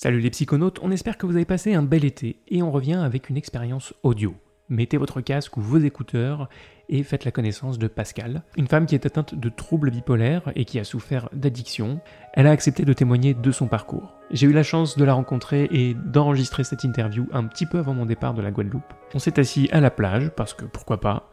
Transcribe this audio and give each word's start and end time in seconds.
Salut 0.00 0.20
les 0.20 0.30
psychonautes, 0.30 0.78
on 0.80 0.92
espère 0.92 1.18
que 1.18 1.26
vous 1.26 1.34
avez 1.34 1.44
passé 1.44 1.74
un 1.74 1.82
bel 1.82 2.04
été 2.04 2.40
et 2.46 2.62
on 2.62 2.70
revient 2.70 3.00
avec 3.02 3.30
une 3.30 3.36
expérience 3.36 3.92
audio. 4.04 4.32
Mettez 4.68 4.96
votre 4.96 5.20
casque 5.20 5.56
ou 5.56 5.60
vos 5.60 5.78
écouteurs 5.78 6.48
et 6.88 7.02
faites 7.02 7.24
la 7.24 7.32
connaissance 7.32 7.80
de 7.80 7.88
Pascal, 7.88 8.44
une 8.56 8.68
femme 8.68 8.86
qui 8.86 8.94
est 8.94 9.06
atteinte 9.06 9.34
de 9.34 9.48
troubles 9.48 9.90
bipolaires 9.90 10.52
et 10.54 10.64
qui 10.64 10.78
a 10.78 10.84
souffert 10.84 11.28
d'addiction. 11.32 12.00
Elle 12.34 12.46
a 12.46 12.52
accepté 12.52 12.84
de 12.84 12.92
témoigner 12.92 13.34
de 13.34 13.50
son 13.50 13.66
parcours. 13.66 14.14
J'ai 14.30 14.46
eu 14.46 14.52
la 14.52 14.62
chance 14.62 14.96
de 14.96 15.04
la 15.04 15.14
rencontrer 15.14 15.66
et 15.72 15.94
d'enregistrer 15.94 16.62
cette 16.62 16.84
interview 16.84 17.26
un 17.32 17.42
petit 17.48 17.66
peu 17.66 17.78
avant 17.78 17.94
mon 17.94 18.06
départ 18.06 18.34
de 18.34 18.42
la 18.42 18.52
Guadeloupe. 18.52 18.94
On 19.14 19.18
s'est 19.18 19.40
assis 19.40 19.68
à 19.72 19.80
la 19.80 19.90
plage, 19.90 20.30
parce 20.30 20.54
que 20.54 20.64
pourquoi 20.64 21.00
pas, 21.00 21.28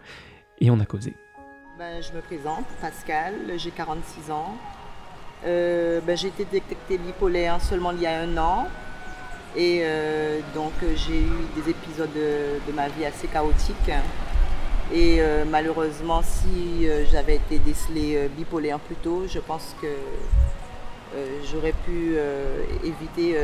et 0.60 0.72
on 0.72 0.80
a 0.80 0.86
causé. 0.86 1.14
Ben, 1.78 2.02
je 2.02 2.12
me 2.14 2.22
présente, 2.22 2.66
Pascal, 2.82 3.36
j'ai 3.58 3.70
46 3.70 4.32
ans, 4.32 4.56
euh, 5.44 6.00
ben, 6.02 6.18
j'ai 6.18 6.30
été 6.30 6.46
détectée 6.46 6.98
bipolaire 6.98 7.62
seulement 7.62 7.92
il 7.92 8.02
y 8.02 8.08
a 8.08 8.20
un 8.20 8.38
an. 8.38 8.68
Et 9.56 9.82
euh, 9.84 10.40
donc 10.54 10.74
j'ai 10.82 11.20
eu 11.20 11.48
des 11.56 11.70
épisodes 11.70 12.12
de, 12.14 12.74
ma 12.74 12.90
vie 12.90 13.06
assez 13.06 13.28
chaotiques. 13.28 13.92
Et 14.94 15.18
euh, 15.20 15.46
malheureusement, 15.50 16.22
si 16.22 16.88
j'avais 17.12 17.36
été 17.36 17.60
décelée 17.60 18.30
bipolaire 18.36 18.80
plus 18.80 18.96
tôt, 18.96 19.24
je 19.28 19.40
pense 19.40 19.76
que 19.82 19.88
j'aurais 21.50 21.74
pu 21.86 22.18
éviter 22.84 23.38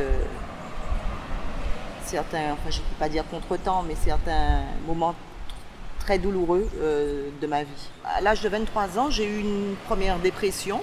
certains, 2.04 2.52
enfin 2.52 2.68
je 2.68 2.78
ne 2.78 2.82
peux 2.82 2.96
pas 2.98 3.08
dire 3.08 3.24
contre-temps, 3.30 3.82
mais 3.88 3.94
certains 3.94 4.60
moments 4.86 5.14
très 5.98 6.18
douloureux 6.18 6.68
de 7.40 7.46
ma 7.46 7.62
vie. 7.62 7.88
À 8.04 8.20
l'âge 8.20 8.42
de 8.42 8.48
23 8.50 8.98
ans, 8.98 9.08
j'ai 9.08 9.24
eu 9.24 9.40
une 9.40 9.74
première 9.86 10.18
dépression 10.18 10.80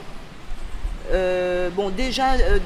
euh, 1.12 1.70
bon, 1.70 1.90
déjà, 1.90 2.34
euh, 2.34 2.59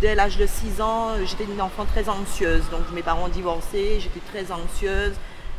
dès 0.00 0.14
l'âge 0.14 0.36
de 0.36 0.46
6 0.46 0.80
ans, 0.80 1.12
j'étais 1.24 1.44
une 1.44 1.60
enfant 1.60 1.84
très 1.84 2.08
anxieuse. 2.08 2.62
Donc 2.70 2.82
mes 2.92 3.02
parents 3.02 3.26
ont 3.26 3.28
divorcé, 3.28 4.00
j'étais 4.00 4.20
très 4.20 4.52
anxieuse. 4.52 5.14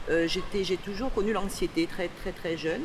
Euh, 0.09 0.27
j'ai 0.27 0.77
toujours 0.77 1.11
connu 1.13 1.33
l'anxiété 1.33 1.87
très 1.87 2.09
très 2.21 2.31
très 2.31 2.57
jeune. 2.57 2.83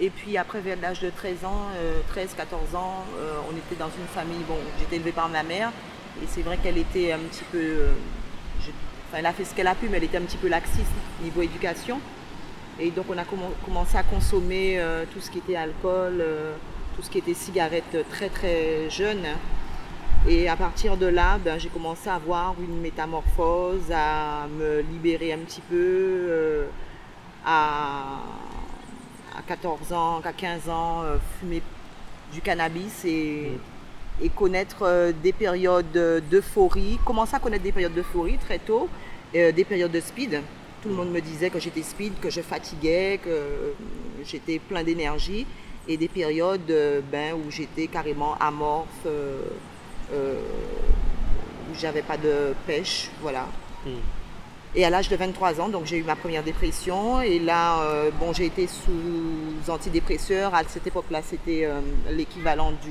Et 0.00 0.10
puis 0.10 0.36
après, 0.36 0.60
vers 0.60 0.76
l'âge 0.80 1.00
de 1.00 1.08
13 1.08 1.44
ans, 1.44 1.68
13-14 2.12 2.76
ans, 2.76 3.04
on 3.48 3.56
était 3.56 3.76
dans 3.78 3.90
une 3.96 4.06
famille, 4.12 4.42
bon, 4.48 4.56
j'étais 4.80 4.96
élevée 4.96 5.12
par 5.12 5.28
ma 5.28 5.44
mère, 5.44 5.70
et 6.20 6.26
c'est 6.26 6.42
vrai 6.42 6.58
qu'elle 6.60 6.78
était 6.78 7.12
un 7.12 7.20
petit 7.20 7.44
peu, 7.52 7.74
enfin 8.58 9.18
elle 9.18 9.26
a 9.26 9.32
fait 9.32 9.44
ce 9.44 9.54
qu'elle 9.54 9.68
a 9.68 9.76
pu, 9.76 9.88
mais 9.88 9.98
elle 9.98 10.04
était 10.04 10.16
un 10.16 10.22
petit 10.22 10.36
peu 10.36 10.48
laxiste 10.48 10.90
niveau 11.22 11.42
éducation. 11.42 12.00
Et 12.80 12.90
donc 12.90 13.06
on 13.08 13.16
a 13.16 13.24
commencé 13.64 13.96
à 13.96 14.02
consommer 14.02 14.82
tout 15.12 15.20
ce 15.20 15.30
qui 15.30 15.38
était 15.38 15.54
alcool, 15.54 16.24
tout 16.94 17.02
ce 17.02 17.10
qui 17.10 17.18
était 17.18 17.34
cigarette 17.34 17.96
très 18.10 18.28
très 18.28 18.88
jeune. 18.90 19.24
Et 20.26 20.48
à 20.48 20.56
partir 20.56 20.96
de 20.96 21.06
là, 21.06 21.38
ben, 21.38 21.58
j'ai 21.58 21.68
commencé 21.68 22.08
à 22.08 22.14
avoir 22.14 22.54
une 22.58 22.80
métamorphose, 22.80 23.92
à 23.92 24.46
me 24.58 24.80
libérer 24.80 25.32
un 25.32 25.38
petit 25.38 25.60
peu. 25.60 25.76
Euh, 25.76 26.66
à, 27.44 28.20
14 29.46 29.92
ans, 29.92 30.22
à 30.24 30.32
15 30.32 30.70
ans, 30.70 31.02
euh, 31.02 31.18
fumer 31.38 31.60
du 32.32 32.40
cannabis 32.40 33.04
et, 33.04 33.50
connaître 34.34 34.84
euh, 34.84 35.12
des 35.12 35.32
périodes 35.32 35.92
d'euphorie, 36.30 36.98
commencer 37.04 37.34
à 37.36 37.38
connaître 37.38 37.64
des 37.64 37.72
périodes 37.72 37.92
d'euphorie 37.92 38.38
très 38.38 38.58
tôt, 38.58 38.88
des 39.34 39.64
périodes 39.64 39.90
de 39.90 40.00
speed. 40.00 40.40
Tout 40.80 40.88
le 40.88 40.94
monde 40.94 41.10
me 41.10 41.20
disait 41.20 41.50
que 41.50 41.58
j'étais 41.58 41.82
speed, 41.82 42.18
que 42.20 42.30
je 42.30 42.40
fatiguais, 42.40 43.20
que 43.22 43.74
j'étais 44.24 44.58
plein 44.60 44.84
d'énergie 44.84 45.44
et 45.88 45.96
des 45.96 46.08
périodes 46.08 46.70
euh, 46.70 47.00
ben, 47.10 47.34
où 47.34 47.50
j'étais 47.50 47.86
carrément 47.86 48.36
amorphe, 48.40 48.88
euh, 49.06 49.42
euh, 50.12 50.40
où 51.70 51.74
j'avais 51.78 52.02
pas 52.02 52.16
de 52.16 52.54
pêche, 52.66 53.10
voilà. 53.20 53.46
Hmm. 53.84 54.00
Et 54.76 54.84
à 54.84 54.90
l'âge 54.90 55.08
de 55.08 55.16
23 55.16 55.60
ans, 55.60 55.68
donc 55.68 55.86
j'ai 55.86 55.98
eu 55.98 56.02
ma 56.02 56.16
première 56.16 56.42
dépression. 56.42 57.20
Et 57.20 57.38
là, 57.38 57.78
bon, 58.18 58.32
j'ai 58.32 58.46
été 58.46 58.66
sous 58.66 59.70
antidépresseurs. 59.70 60.52
À 60.52 60.64
cette 60.66 60.84
époque-là, 60.84 61.20
c'était 61.22 61.68
l'équivalent 62.10 62.72
du. 62.72 62.90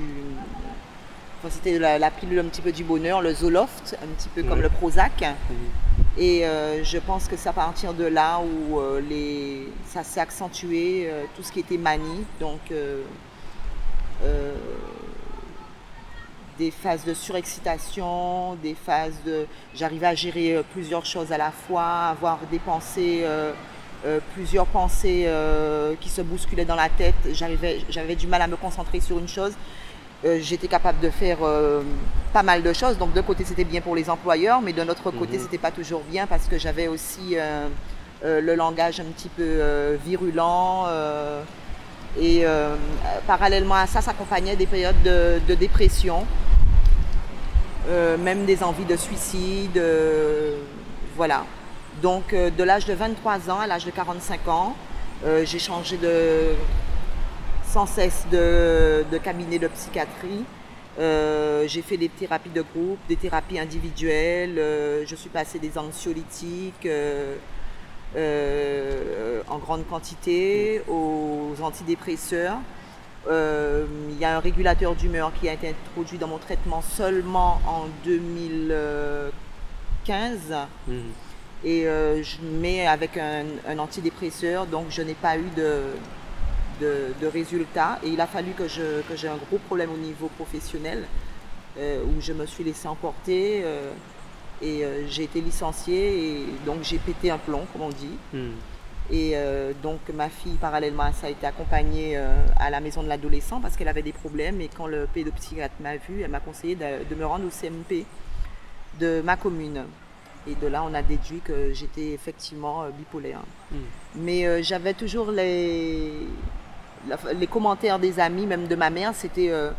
Enfin, 1.38 1.54
c'était 1.54 1.78
la, 1.78 2.10
pilule 2.10 2.38
un 2.38 2.44
petit 2.44 2.62
peu 2.62 2.72
du 2.72 2.84
bonheur, 2.84 3.20
le 3.20 3.34
Zoloft, 3.34 3.98
un 4.02 4.06
petit 4.16 4.30
peu 4.30 4.42
comme 4.42 4.62
le 4.62 4.70
Prozac. 4.70 5.24
Et 6.16 6.46
euh, 6.46 6.84
je 6.84 6.98
pense 6.98 7.26
que 7.26 7.36
c'est 7.36 7.48
à 7.48 7.52
partir 7.52 7.92
de 7.92 8.04
là 8.04 8.40
où 8.40 8.78
euh, 8.78 9.00
les, 9.00 9.68
ça 9.84 10.04
s'est 10.04 10.20
accentué, 10.20 11.06
euh, 11.06 11.24
tout 11.34 11.42
ce 11.42 11.50
qui 11.50 11.60
était 11.60 11.76
manie. 11.76 12.24
Donc, 12.38 12.60
des 16.56 16.70
phases 16.70 17.04
de 17.04 17.14
surexcitation, 17.14 18.54
des 18.54 18.74
phases 18.74 19.16
de. 19.26 19.46
J'arrivais 19.74 20.06
à 20.06 20.14
gérer 20.14 20.62
plusieurs 20.72 21.04
choses 21.04 21.32
à 21.32 21.38
la 21.38 21.50
fois, 21.50 22.10
avoir 22.10 22.38
des 22.48 22.60
pensées, 22.60 23.26
plusieurs 24.34 24.66
pensées 24.66 25.28
qui 26.00 26.08
se 26.08 26.22
bousculaient 26.22 26.64
dans 26.64 26.76
la 26.76 26.88
tête. 26.88 27.16
J'avais 27.32 28.14
du 28.14 28.28
mal 28.28 28.40
à 28.40 28.46
me 28.46 28.56
concentrer 28.56 29.00
sur 29.00 29.18
une 29.18 29.28
chose. 29.28 29.52
Euh, 30.24 30.38
j'étais 30.40 30.68
capable 30.68 31.00
de 31.00 31.10
faire 31.10 31.38
euh, 31.42 31.82
pas 32.32 32.42
mal 32.42 32.62
de 32.62 32.72
choses. 32.72 32.96
Donc 32.96 33.12
d'un 33.12 33.22
côté 33.22 33.44
c'était 33.44 33.64
bien 33.64 33.80
pour 33.80 33.94
les 33.94 34.08
employeurs, 34.08 34.62
mais 34.62 34.72
d'un 34.72 34.88
autre 34.88 35.10
côté 35.10 35.36
mhm. 35.36 35.42
c'était 35.42 35.58
pas 35.58 35.70
toujours 35.70 36.02
bien 36.10 36.26
parce 36.26 36.46
que 36.46 36.58
j'avais 36.58 36.88
aussi 36.88 37.36
euh, 37.36 37.68
le 38.22 38.54
langage 38.54 39.00
un 39.00 39.04
petit 39.04 39.28
peu 39.28 39.96
virulent. 40.04 40.86
et 42.18 42.44
parallèlement 43.26 43.74
à 43.74 43.86
ça, 43.86 44.00
s'accompagnait 44.00 44.56
des 44.56 44.66
périodes 44.66 45.02
de, 45.02 45.54
dépression, 45.54 46.26
même 47.88 48.46
des 48.46 48.62
envies 48.62 48.86
de 48.86 48.96
suicide. 48.96 49.82
voilà. 51.16 51.44
Donc 52.02 52.34
de 52.34 52.64
l'âge 52.64 52.86
de 52.86 52.94
23 52.94 53.50
ans 53.50 53.60
à 53.60 53.66
l'âge 53.66 53.84
de 53.84 53.90
45 53.90 54.48
ans, 54.48 54.74
j'ai 55.44 55.58
changé 55.58 55.98
de 55.98 56.54
sans 57.74 57.86
cesse 57.86 58.26
de, 58.30 59.04
cabinet 59.24 59.58
de 59.58 59.66
psychiatrie. 59.66 60.44
Euh, 61.00 61.64
j'ai 61.66 61.82
fait 61.82 61.96
des 61.96 62.08
thérapies 62.08 62.50
de 62.50 62.62
groupe, 62.62 63.00
des 63.08 63.16
thérapies 63.16 63.58
individuelles. 63.58 64.60
Euh, 64.60 65.04
je 65.04 65.16
suis 65.16 65.28
passée 65.28 65.58
des 65.58 65.76
anxiolytiques 65.76 66.86
euh, 66.86 67.34
en 69.48 69.58
grande 69.58 69.84
quantité 69.88 70.82
aux 70.86 71.56
antidépresseurs. 71.60 72.58
Il 73.28 74.18
y 74.20 74.24
a 74.24 74.36
un 74.36 74.40
régulateur 74.40 74.94
d'humeur 74.94 75.32
qui 75.40 75.48
a 75.48 75.54
été 75.54 75.70
introduit 75.70 76.18
dans 76.18 76.28
mon 76.28 76.38
traitement 76.38 76.80
seulement 76.80 77.60
en 77.66 77.86
2015. 78.04 79.32
Mmh. 80.86 80.92
Et 81.64 81.82
je 81.82 82.40
mets 82.40 82.86
avec 82.86 83.16
un, 83.16 83.46
un 83.66 83.80
antidépresseur, 83.80 84.66
donc 84.66 84.86
je 84.90 85.02
n'ai 85.02 85.14
pas 85.14 85.36
eu 85.38 85.50
de, 85.56 85.80
de, 86.80 87.26
résultats. 87.26 87.98
Et 88.02 88.08
il 88.08 88.20
a 88.20 88.26
fallu 88.26 88.52
que, 88.52 88.68
je, 88.68 89.02
que 89.08 89.16
j'ai 89.16 89.28
un 89.28 89.36
gros 89.36 89.58
problème 89.58 89.90
au 89.92 89.96
niveau 89.96 90.28
professionnel, 90.36 91.04
euh, 91.78 92.02
où 92.04 92.20
je 92.20 92.32
me 92.32 92.46
suis 92.46 92.64
laissé 92.64 92.88
emporter. 92.88 93.62
Euh, 93.64 93.92
et 94.62 94.84
euh, 94.84 95.06
j'ai 95.08 95.24
été 95.24 95.40
licenciée, 95.40 96.38
et 96.38 96.46
donc 96.64 96.82
j'ai 96.82 96.98
pété 96.98 97.30
un 97.30 97.38
plomb, 97.38 97.66
comme 97.72 97.82
on 97.82 97.90
dit. 97.90 98.16
Hmm. 98.32 98.52
Et 99.10 99.34
donc 99.82 100.00
ma 100.14 100.30
fille, 100.30 100.56
parallèlement 100.58 101.02
à 101.02 101.12
ça, 101.12 101.26
a 101.26 101.30
été 101.30 101.46
accompagnée 101.46 102.16
à 102.56 102.70
la 102.70 102.80
maison 102.80 103.02
de 103.02 103.08
l'adolescent 103.08 103.60
parce 103.60 103.76
qu'elle 103.76 103.88
avait 103.88 104.00
des 104.00 104.14
problèmes. 104.14 104.62
Et 104.62 104.70
quand 104.74 104.86
le 104.86 105.06
pédopsychiatre 105.12 105.74
m'a 105.80 105.98
vue, 105.98 106.22
elle 106.22 106.30
m'a 106.30 106.40
conseillé 106.40 106.74
de, 106.74 107.14
me 107.14 107.26
rendre 107.26 107.44
au 107.44 107.50
CMP 107.50 108.06
de 108.98 109.20
ma 109.22 109.36
commune. 109.36 109.84
Et 110.46 110.54
de 110.54 110.66
là, 110.68 110.82
on 110.88 110.94
a 110.94 111.02
déduit 111.02 111.40
que 111.40 111.74
j'étais 111.74 112.12
effectivement 112.12 112.86
bipolaire. 112.96 113.40
Hmm. 113.70 113.76
Mais 114.16 114.62
j'avais 114.62 114.94
toujours 114.94 115.30
les, 115.30 116.26
les 117.34 117.46
commentaires 117.46 117.98
des 117.98 118.18
amis, 118.20 118.46
même 118.46 118.66
de 118.66 118.74
ma 118.74 118.90
mère, 118.90 119.14
c'était 119.14 119.50
euh, 119.50 119.70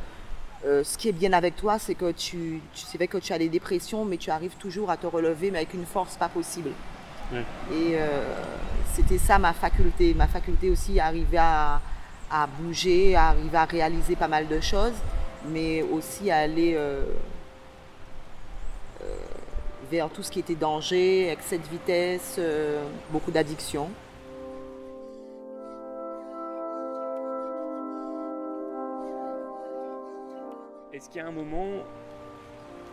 euh, 0.65 0.83
ce 0.83 0.97
qui 0.97 1.09
est 1.09 1.13
bien 1.13 1.33
avec 1.33 1.55
toi, 1.55 1.79
c'est 1.79 1.95
que 1.95 2.11
tu, 2.11 2.61
tu 2.73 2.85
sais 2.85 3.07
que 3.07 3.17
tu 3.17 3.33
as 3.33 3.37
des 3.37 3.49
dépressions, 3.49 4.05
mais 4.05 4.17
tu 4.17 4.29
arrives 4.29 4.55
toujours 4.57 4.89
à 4.89 4.97
te 4.97 5.07
relever, 5.07 5.51
mais 5.51 5.59
avec 5.59 5.73
une 5.73 5.85
force 5.85 6.15
pas 6.15 6.29
possible. 6.29 6.71
Et 7.33 7.95
euh, 7.95 8.23
c'était 8.93 9.17
ça 9.17 9.39
ma 9.39 9.53
faculté. 9.53 10.13
Ma 10.13 10.27
faculté 10.27 10.69
aussi, 10.69 10.99
arriver 10.99 11.39
à, 11.39 11.81
à, 12.31 12.47
bouger, 12.47 13.15
à 13.15 13.29
arriver 13.29 13.57
à 13.57 13.65
réaliser 13.65 14.15
pas 14.15 14.27
mal 14.27 14.47
de 14.47 14.59
choses, 14.59 14.93
mais 15.49 15.81
aussi 15.81 16.29
à 16.29 16.37
aller 16.37 16.77
vers 19.91 20.09
tout 20.09 20.23
ce 20.23 20.31
qui 20.31 20.39
était 20.39 20.55
danger, 20.55 21.29
excès 21.29 21.57
de 21.57 21.67
vitesse, 21.67 22.39
beaucoup 23.11 23.31
d'addiction. 23.31 23.89
Est-ce 31.05 31.11
qu'il 31.11 31.21
y 31.21 31.23
a 31.23 31.27
un 31.27 31.31
moment 31.31 31.67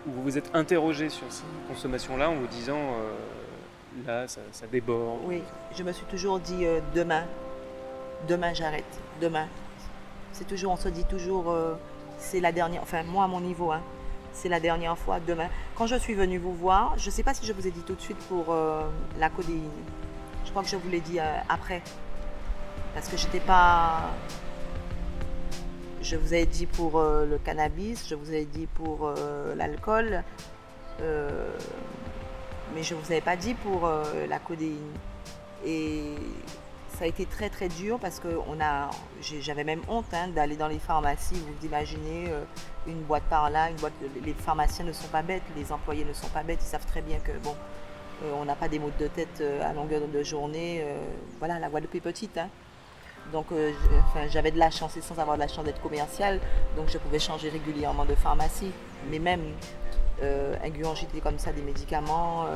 où 0.06 0.10
vous 0.12 0.22
vous 0.22 0.36
êtes 0.36 0.54
interrogé 0.54 1.08
sur 1.08 1.24
cette 1.30 1.46
consommation-là 1.66 2.28
en 2.28 2.34
vous 2.34 2.46
disant 2.46 2.76
euh, 2.76 3.16
là, 4.06 4.28
ça, 4.28 4.42
déborde? 4.70 5.20
Oui, 5.24 5.42
je 5.74 5.82
me 5.82 5.92
suis 5.92 6.04
toujours 6.04 6.38
dit 6.38 6.66
euh, 6.66 6.80
demain, 6.94 7.24
demain 8.28 8.52
j'arrête, 8.52 9.00
demain. 9.22 9.46
C'est 10.32 10.46
toujours, 10.46 10.72
on 10.72 10.76
se 10.76 10.90
dit 10.90 11.06
toujours, 11.06 11.50
euh, 11.50 11.72
c'est 12.18 12.40
la 12.40 12.52
dernière, 12.52 12.82
enfin 12.82 13.02
moi 13.02 13.24
à 13.24 13.28
mon 13.28 13.40
niveau, 13.40 13.72
hein, 13.72 13.80
c'est 14.34 14.50
la 14.50 14.60
dernière 14.60 14.98
fois. 14.98 15.18
Demain, 15.18 15.48
quand 15.74 15.86
je 15.86 15.96
suis 15.96 16.12
venue 16.12 16.36
vous 16.36 16.52
voir, 16.52 16.98
je 16.98 17.06
ne 17.06 17.12
sais 17.12 17.22
pas 17.22 17.32
si 17.32 17.46
je 17.46 17.54
vous 17.54 17.66
ai 17.66 17.70
dit 17.70 17.80
tout 17.80 17.94
de 17.94 18.02
suite 18.02 18.18
pour 18.28 18.54
la 19.18 19.30
codéine. 19.30 19.70
Je 20.44 20.50
crois 20.50 20.62
que 20.62 20.68
je 20.68 20.76
vous 20.76 20.90
l'ai 20.90 21.00
dit 21.00 21.18
après. 21.48 21.80
Parce 22.92 23.08
que 23.08 23.16
j'étais 23.16 23.40
pas. 23.40 24.10
Je 26.02 26.16
vous 26.16 26.34
ai 26.34 26.46
dit 26.46 26.66
pour 26.66 26.98
euh, 26.98 27.24
le 27.24 27.38
cannabis, 27.38 28.08
je 28.08 28.14
vous 28.14 28.32
ai 28.32 28.44
dit 28.44 28.66
pour 28.66 29.10
l'alcool, 29.56 30.22
mais 30.98 32.82
je 32.82 32.94
ne 32.94 33.00
vous 33.00 33.12
avais 33.12 33.20
pas 33.20 33.36
dit 33.36 33.54
pour 33.54 33.88
la 34.28 34.38
codéine. 34.38 34.92
Et 35.64 36.14
ça 37.02 37.04
a 37.04 37.08
été 37.08 37.26
très 37.26 37.48
très 37.48 37.68
dur 37.68 37.98
parce 37.98 38.20
que 38.20 38.28
a, 38.60 38.90
j'avais 39.20 39.64
même 39.64 39.80
honte 39.88 40.12
hein, 40.12 40.28
d'aller 40.28 40.56
dans 40.56 40.68
les 40.68 40.78
pharmacies. 40.78 41.34
Vous 41.34 41.66
imaginez 41.66 42.28
euh, 42.28 42.44
une 42.86 43.00
boîte 43.02 43.24
par 43.24 43.50
là, 43.50 43.70
une 43.70 43.76
boîte. 43.76 43.94
Les 44.24 44.34
pharmaciens 44.34 44.84
ne 44.84 44.92
sont 44.92 45.08
pas 45.08 45.22
bêtes, 45.22 45.42
les 45.56 45.72
employés 45.72 46.04
ne 46.04 46.12
sont 46.12 46.28
pas 46.28 46.42
bêtes. 46.42 46.60
Ils 46.62 46.68
savent 46.68 46.86
très 46.86 47.00
bien 47.00 47.18
que 47.18 47.32
bon, 47.42 47.56
euh, 48.24 48.32
on 48.34 48.44
n'a 48.44 48.54
pas 48.54 48.68
des 48.68 48.78
maux 48.78 48.92
de 48.98 49.06
tête 49.08 49.40
euh, 49.40 49.68
à 49.68 49.72
longueur 49.72 50.02
de 50.06 50.22
journée. 50.22 50.84
voilà, 51.38 51.58
la 51.58 51.68
Guadeloupe 51.68 51.94
est 51.94 52.00
petite. 52.00 52.38
Hein. 52.38 52.48
Donc 53.30 53.46
j'avais 54.30 54.50
de 54.50 54.58
la 54.58 54.70
chance 54.70 54.96
et 54.96 55.00
sans 55.00 55.18
avoir 55.18 55.36
de 55.36 55.42
la 55.42 55.48
chance 55.48 55.64
d'être 55.64 55.80
commercial, 55.80 56.40
donc 56.76 56.88
je 56.88 56.98
pouvais 56.98 57.18
changer 57.18 57.48
régulièrement 57.48 58.04
de 58.04 58.14
pharmacie. 58.14 58.72
Mais 59.10 59.18
même 59.18 59.42
ingurgiter 60.62 61.20
comme 61.20 61.38
ça 61.38 61.52
des 61.52 61.62
médicaments. 61.62 62.46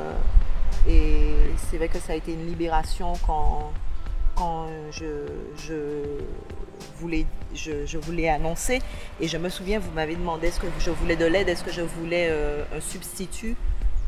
et 0.88 1.34
c'est 1.70 1.78
vrai 1.78 1.88
que 1.88 1.98
ça 1.98 2.12
a 2.12 2.16
été 2.16 2.32
une 2.32 2.46
libération 2.46 3.14
quand 3.26 3.72
quand 4.36 4.66
je, 4.92 5.24
voulais, 7.00 7.26
je, 7.54 7.98
voulais 7.98 8.28
annoncer. 8.28 8.80
Et 9.20 9.26
je 9.26 9.38
me 9.38 9.48
souviens, 9.48 9.78
vous 9.78 9.90
m'avez 9.92 10.14
demandé 10.14 10.48
est-ce 10.48 10.60
que 10.60 10.66
je 10.78 10.90
voulais 10.90 11.16
de 11.16 11.24
l'aide, 11.24 11.48
est-ce 11.48 11.64
que 11.64 11.72
je 11.72 11.80
voulais 11.80 12.28
euh, 12.30 12.64
un 12.76 12.80
substitut 12.80 13.56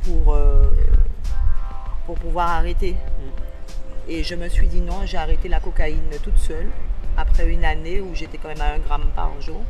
pour, 0.04 0.34
euh, 0.34 0.70
pour 2.06 2.16
pouvoir 2.16 2.50
arrêter? 2.50 2.92
Mm. 2.92 3.47
Et 4.10 4.24
je 4.24 4.34
me 4.34 4.48
suis 4.48 4.68
dit 4.68 4.80
non, 4.80 5.04
j'ai 5.04 5.18
arrêté 5.18 5.48
la 5.48 5.60
cocaïne 5.60 6.08
toute 6.22 6.38
seule, 6.38 6.70
après 7.18 7.46
une 7.46 7.62
année 7.62 8.00
où 8.00 8.14
j'étais 8.14 8.38
quand 8.38 8.48
même 8.48 8.60
à 8.62 8.72
un 8.72 8.78
gramme 8.78 9.10
par 9.14 9.38
jour, 9.38 9.62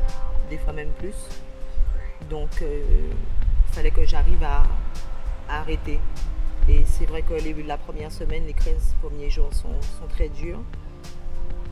des 0.49 0.58
fois 0.58 0.73
même 0.73 0.90
plus. 0.93 1.17
Donc, 2.31 2.62
euh, 2.62 2.85
il 3.69 3.75
fallait 3.75 3.90
que 3.90 4.05
j'arrive 4.05 4.44
à 4.44 4.62
arrêter. 5.49 5.99
Et 6.69 6.85
c'est 6.87 7.06
vrai 7.06 7.23
que 7.23 7.32
les, 7.32 7.52
la 7.64 7.79
première 7.79 8.12
semaine, 8.12 8.46
les 8.46 8.52
15 8.52 8.94
premiers 9.02 9.29
jours 9.29 9.52
sont, 9.52 9.75
très 10.11 10.29
durs. 10.29 10.62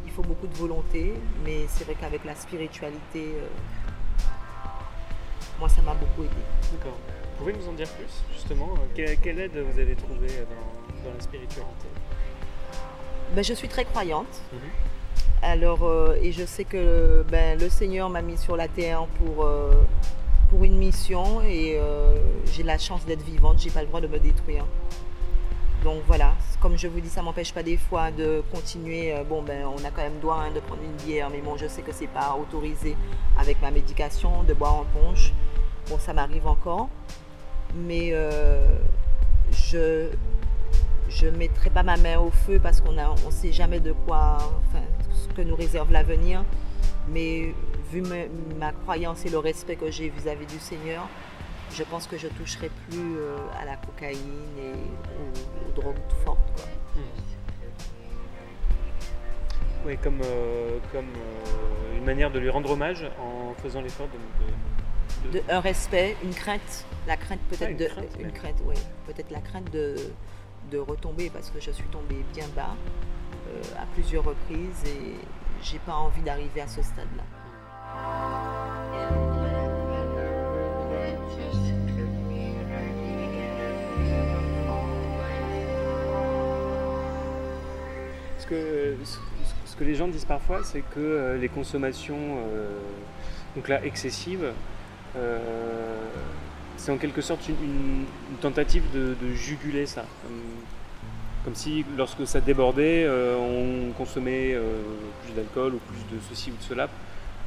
Il 0.05 0.11
faut 0.11 0.23
beaucoup 0.23 0.49
de 0.49 0.55
volonté, 0.55 1.13
mais 1.45 1.67
c'est 1.69 1.85
vrai 1.85 1.95
qu'avec 1.95 2.25
la 2.25 2.35
spiritualité, 2.35 3.35
euh, 3.37 3.47
moi, 5.61 5.69
ça 5.69 5.83
m'a 5.83 5.95
beaucoup 5.95 6.25
aidé. 6.25 6.43
D'accord. 6.73 6.99
Vous 7.39 7.45
pouvez 7.45 7.53
nous 7.53 7.69
en 7.69 7.75
dire 7.75 7.89
plus, 7.91 8.25
justement? 8.35 8.75
Euh, 8.99 9.15
quelle, 9.23 9.39
aide 9.39 9.57
vous 9.57 9.79
avez 9.79 9.95
trouvée 9.95 10.27
dans, 11.05 11.15
la 11.15 11.21
spiritualité? 11.21 11.63
Ben, 13.35 13.45
Je 13.45 13.55
suis 13.55 13.69
très 13.69 13.85
croyante. 13.85 14.43
Mhm. 14.53 14.61
Alors, 15.43 15.85
euh, 15.85 16.17
et 16.21 16.33
je 16.33 16.45
sais 16.45 16.65
que 16.65 17.25
ben, 17.31 17.59
le 17.59 17.69
Seigneur 17.69 18.09
m'a 18.09 18.23
mis 18.23 18.39
sur 18.39 18.57
la 18.57 18.69
terre 18.69 19.07
pour 19.19 19.47
pour 20.49 20.63
une 20.65 20.77
mission 20.77 21.41
et 21.43 21.77
euh, 21.77 22.15
j'ai 22.53 22.63
la 22.63 22.79
chance 22.79 23.05
d'être 23.05 23.23
vivante, 23.23 23.59
j'ai 23.59 23.71
pas 23.71 23.81
le 23.81 23.89
droit 23.89 24.01
de 24.01 24.07
me 24.07 24.19
détruire. 24.19 24.65
Donc 25.83 26.03
voilà, 26.07 26.35
comme 26.61 26.77
je 26.77 26.89
vous 26.89 27.01
dis, 27.01 27.09
ça 27.09 27.23
m'empêche 27.23 27.53
pas 27.53 27.63
des 27.63 27.77
fois 27.77 28.11
de 28.11 28.43
continuer. 28.53 29.15
Euh, 29.15 29.25
bon, 29.25 29.43
ben, 29.43 29.67
on 29.67 29.85
a 29.85 29.91
quand 29.91 30.03
même 30.03 30.19
droit 30.21 30.37
hein, 30.37 30.51
de 30.53 30.61
prendre 30.61 30.83
une 30.83 30.97
bière, 31.05 31.31
mais 31.31 31.41
bon, 31.41 31.57
je 31.57 31.67
sais 31.67 31.83
que 31.83 31.93
c'est 31.93 32.09
pas 32.09 32.37
autorisé 32.41 32.97
avec 33.39 33.61
ma 33.61 33.71
médication 33.71 34.43
de 34.45 34.55
boire 34.55 34.75
en 34.75 34.85
ponche. 34.85 35.33
Bon, 35.89 35.99
ça 35.99 36.13
m'arrive 36.13 36.47
encore, 36.47 36.89
mais 37.75 38.11
euh, 38.13 38.79
je 41.09 41.27
je 41.27 41.31
mettrai 41.31 41.71
pas 41.71 41.83
ma 41.83 41.97
main 41.97 42.19
au 42.19 42.31
feu 42.31 42.61
parce 42.63 42.81
qu'on 42.81 42.97
on 42.99 43.31
sait 43.31 43.53
jamais 43.53 43.81
de 43.81 43.93
quoi, 43.93 44.39
enfin, 44.69 44.85
ce 45.13 45.29
que 45.35 45.43
nous 45.43 45.57
réserve 45.57 45.91
l'avenir. 45.93 46.45
Mais 47.09 47.55
vu 47.93 48.03
ma, 48.59 48.73
croyance 48.73 49.25
et 49.27 49.31
le 49.31 49.39
respect 49.39 49.77
que 49.77 49.91
j'ai 49.91 50.09
vis-à-vis 50.09 50.47
du 50.47 50.59
Seigneur, 50.59 51.09
je 51.73 51.83
pense 51.85 52.07
que 52.07 52.17
je 52.17 52.29
toucherai 52.29 52.71
plus 52.89 53.17
euh, 53.17 53.37
à 53.61 53.65
la 53.65 53.77
cocaïne 53.77 54.59
et 54.59 54.73
aux, 55.69 55.81
drogues 55.81 55.97
fortes. 56.25 56.69
Oui, 59.85 59.97
comme, 59.99 60.21
euh, 60.25 60.79
comme 60.91 61.05
euh, 61.05 61.97
une 61.97 62.05
manière 62.05 62.31
de 62.33 62.41
lui 62.41 62.51
rendre 62.51 62.71
hommage 62.71 63.05
en 63.21 63.55
faisant 63.63 63.81
l'effort 63.81 64.09
de, 65.33 65.41
Un 65.49 65.61
respect, 65.61 66.17
une 66.25 66.35
crainte, 66.35 66.87
la 67.07 67.17
crainte 67.17 67.41
peut-être 67.51 67.77
de... 67.77 67.89
une 68.21 68.33
crainte, 68.33 68.61
oui, 68.65 68.75
peut-être 69.07 69.31
la 69.31 69.41
crainte 69.41 69.71
de, 69.71 69.95
de 70.71 70.79
retomber 70.79 71.31
parce 71.31 71.51
que 71.51 71.61
je 71.61 71.71
suis 71.71 71.89
tombée 71.89 72.25
bien 72.35 72.47
bas 72.55 72.75
à 73.79 73.87
plusieurs 73.95 74.25
reprises 74.25 74.85
et 74.87 75.15
j'ai 75.63 75.79
pas 75.79 75.95
envie 75.95 76.23
d'arriver 76.23 76.61
à 76.61 76.69
ce 76.69 76.83
stade-là. 76.83 77.25
Ce 88.39 88.47
que, 88.47 88.97
ce 89.65 89.77
que 89.77 89.85
les 89.85 89.95
gens 89.95 90.09
disent 90.09 90.25
parfois, 90.25 90.63
c'est 90.63 90.83
que 90.83 91.01
euh, 91.01 91.37
les 91.37 91.49
consommations 91.49 92.39
euh, 92.39 92.79
donc 93.57 93.69
là, 93.69 93.85
excessives, 93.85 94.53
euh, 95.17 95.99
c'est 96.77 96.93
en 96.93 96.97
quelque 96.97 97.21
sorte 97.21 97.49
une, 97.49 98.05
tentative 98.41 98.85
de, 98.93 99.17
juguler 99.35 99.87
ça. 99.87 100.05
Comme, 101.45 101.55
si 101.55 101.85
lorsque 101.97 102.27
ça 102.27 102.41
débordait, 102.41 103.09
on 103.39 103.93
consommait 103.93 104.57
plus 105.25 105.33
d'alcool 105.35 105.75
ou 105.75 105.79
plus 105.79 106.17
de 106.17 106.21
ceci 106.29 106.51
ou 106.51 106.57
de 106.57 106.63
cela 106.63 106.89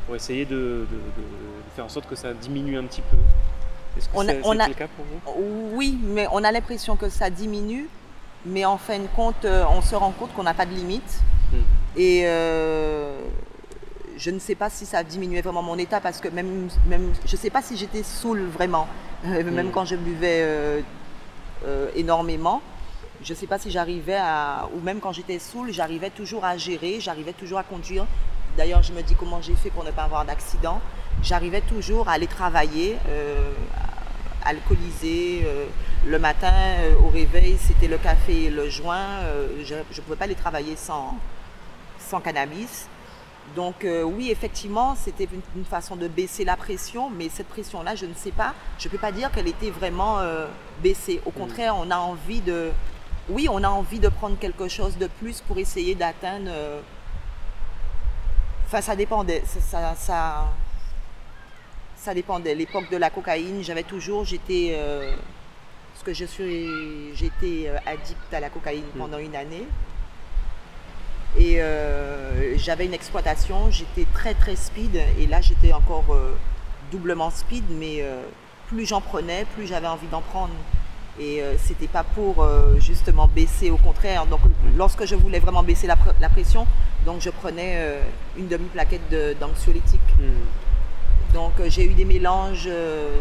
pour 0.10 0.16
essayer 0.16 0.46
de, 0.46 0.88
faire 1.76 1.86
en 1.86 1.90
sorte 1.90 2.10
que 2.10 2.16
ça 2.16 2.34
diminue 2.34 2.78
un 2.78 2.86
petit 2.86 3.02
peu. 3.02 3.18
Est-ce 3.96 4.10
que 4.10 4.26
c'est 4.26 4.68
le 4.68 4.74
cas 4.74 4.88
pour 4.88 5.06
vous? 5.06 5.76
Oui, 5.76 6.00
mais 6.02 6.28
on 6.31 6.44
a 6.44 6.52
l'impression 6.52 6.96
que 6.96 7.10
ça 7.10 7.30
diminue, 7.30 7.88
mais 8.44 8.66
en 8.66 8.78
fin 8.78 8.98
de 8.98 9.08
compte, 9.16 9.46
euh, 9.46 9.64
on 9.70 9.81
se 9.81 9.96
rend 9.96 10.12
compte 10.12 10.34
qu'on 10.34 10.44
n'a 10.44 10.56
pas 10.56 10.66
de 10.66 10.74
limite. 10.74 11.22
Hmm. 11.52 11.58
Et 11.96 12.22
euh, 12.26 13.20
je 14.19 14.30
ne 14.30 14.38
sais 14.38 14.54
pas 14.54 14.69
si 14.69 14.86
ça 14.86 15.00
a 15.00 15.04
diminué 15.04 15.42
vraiment 15.42 15.63
mon 15.63 15.77
état 15.77 16.00
parce 16.00 16.19
que 16.19 16.27
même, 16.27 16.69
même 16.88 17.13
je 17.25 17.36
ne 17.36 17.38
sais 17.38 17.50
pas 17.50 17.63
si 17.63 17.75
j'étais 17.75 18.04
saoule 18.04 18.44
vraiment, 18.44 18.88
euh, 19.25 19.44
même 19.51 19.69
hmm. 19.69 19.71
quand 19.71 19.86
je 19.86 19.95
buvais 19.95 20.83
énormément. 21.95 22.61
Je 23.21 23.33
ne 23.33 23.38
sais 23.38 23.47
pas 23.47 23.59
si 23.59 23.69
j'arrivais 23.69 24.16
à, 24.16 24.69
ou 24.73 24.80
même 24.80 25.02
quand 25.02 25.11
j'étais 25.11 25.40
saoule, 25.40 25.73
j'arrivais 25.73 26.09
toujours 26.09 26.45
à 26.45 26.56
gérer, 26.56 27.02
j'arrivais 27.02 27.33
toujours 27.33 27.59
à 27.59 27.64
conduire 27.64 28.06
D'ailleurs, 28.57 28.83
je 28.83 28.92
me 28.94 29.02
dis 29.02 29.16
comment 29.16 29.42
j'ai 29.42 29.56
fait 29.56 29.69
pour 29.69 29.83
ne 29.83 29.92
pas 29.92 30.04
avoir 30.04 30.26
d'accident. 30.26 30.81
J'arrivais 31.23 31.61
toujours 31.61 32.09
à 32.09 32.14
aller 32.14 32.28
travailler, 32.28 32.97
euh, 33.07 33.54
alcoolisé. 34.44 35.44
Euh, 35.45 35.66
le 36.06 36.19
matin, 36.19 36.52
euh, 36.52 36.95
au 37.06 37.09
réveil, 37.09 37.57
c'était 37.57 37.88
le 37.88 37.97
café 37.97 38.45
et 38.45 38.49
le 38.49 38.69
joint. 38.69 39.21
je 39.64 39.76
ne 39.76 40.02
pouvais 40.02 40.16
pas 40.16 40.26
aller 40.26 40.35
travailler 40.35 40.76
sans, 40.76 41.18
sans 41.99 42.19
cannabis. 42.19 42.88
Donc 43.56 43.86
oui, 43.86 44.32
effectivement, 44.32 44.96
c'était 44.96 45.28
une, 45.56 45.66
façon 45.66 45.96
de 45.96 46.08
baisser 46.08 46.46
la 46.46 46.56
pression, 46.56 47.10
mais 47.10 47.30
cette 47.30 47.48
pression-là, 47.48 47.96
je 47.96 48.06
ne 48.06 48.14
sais 48.14 48.32
pas, 48.32 48.54
je 48.78 48.88
ne 48.88 48.92
peux 48.92 48.98
pas 48.98 49.12
dire 49.12 49.32
qu'elle 49.32 49.48
était 49.48 49.72
vraiment 49.72 50.20
baissée. 50.82 51.20
Au 51.26 51.32
contraire, 51.32 51.76
on 51.78 51.90
a 51.92 51.98
envie 51.98 52.42
de, 52.42 52.70
oui, 53.28 53.48
on 53.50 53.64
a 53.64 53.70
envie 53.70 54.00
de 54.00 54.10
prendre 54.10 54.38
quelque 54.38 54.68
chose 54.68 54.98
de 54.98 55.08
plus 55.08 55.42
pour 55.42 55.58
essayer 55.58 55.96
d'atteindre 55.96 56.52
Enfin, 58.70 58.82
ça 58.82 58.96
dépendait. 58.96 59.42
Ça, 59.48 59.96
ça, 59.96 60.46
ça, 61.98 62.14
dépendait. 62.14 62.54
L'époque 62.54 62.88
de 62.92 62.98
la 62.98 63.10
cocaïne, 63.10 63.64
j'avais 63.64 63.82
toujours, 63.82 64.26
j'étais, 64.26 64.76
euh, 64.78 65.16
parce 65.92 66.04
que 66.04 66.14
je 66.14 66.26
suis, 66.26 67.16
j'étais 67.16 67.68
euh, 67.68 67.80
addict 67.88 68.32
à 68.32 68.40
la 68.40 68.52
cocaïne 68.52 68.86
mm. 68.94 69.00
pendant 69.00 69.18
une 69.18 69.36
année. 69.36 69.66
Et 71.36 71.56
euh, 71.58 71.99
j'avais 72.59 72.85
une 72.85 72.94
exploitation, 72.94 73.71
j'étais 73.71 74.06
très 74.13 74.33
très 74.33 74.56
speed, 74.56 74.95
et 75.18 75.28
là 75.28 75.42
j'étais 75.42 75.73
encore 75.73 76.16
doublement 76.92 77.30
speed, 77.31 77.63
mais 77.69 78.04
plus 78.68 78.85
j'en 78.85 79.01
prenais, 79.01 79.45
plus 79.56 79.68
j'avais 79.68 79.87
envie 79.87 80.07
d'en 80.07 80.21
prendre. 80.21 80.54
Et 81.19 81.42
c'était 81.57 81.87
pas 81.87 82.04
pour 82.04 82.47
justement 82.80 83.28
baisser, 83.28 83.71
au 83.71 83.78
contraire. 83.78 84.25
Donc 84.25 84.42
lorsque 84.78 85.06
je 85.06 85.16
voulais 85.16 85.39
vraiment 85.39 85.63
baisser 85.63 85.87
la, 85.87 85.97
la 86.21 86.30
pression, 86.30 86.66
donc 87.06 87.21
je 87.21 87.30
prenais 87.30 87.73
euh, 87.78 88.01
une 88.37 88.47
demi-plaquette 88.47 89.39
d'anxiolytique. 89.39 89.99
Hmm. 90.19 91.33
Donc 91.33 91.54
euh, 91.59 91.69
j'ai 91.69 91.85
eu 91.85 91.94
des 91.94 92.06
mélanges. 92.06 92.68
Euh, 92.68 93.18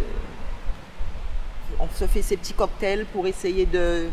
on 1.79 1.89
se 1.95 2.07
fait 2.07 2.23
ces 2.23 2.37
petits 2.37 2.55
cocktails 2.55 3.05
pour 3.13 3.27
essayer 3.27 3.67
de, 3.67 4.09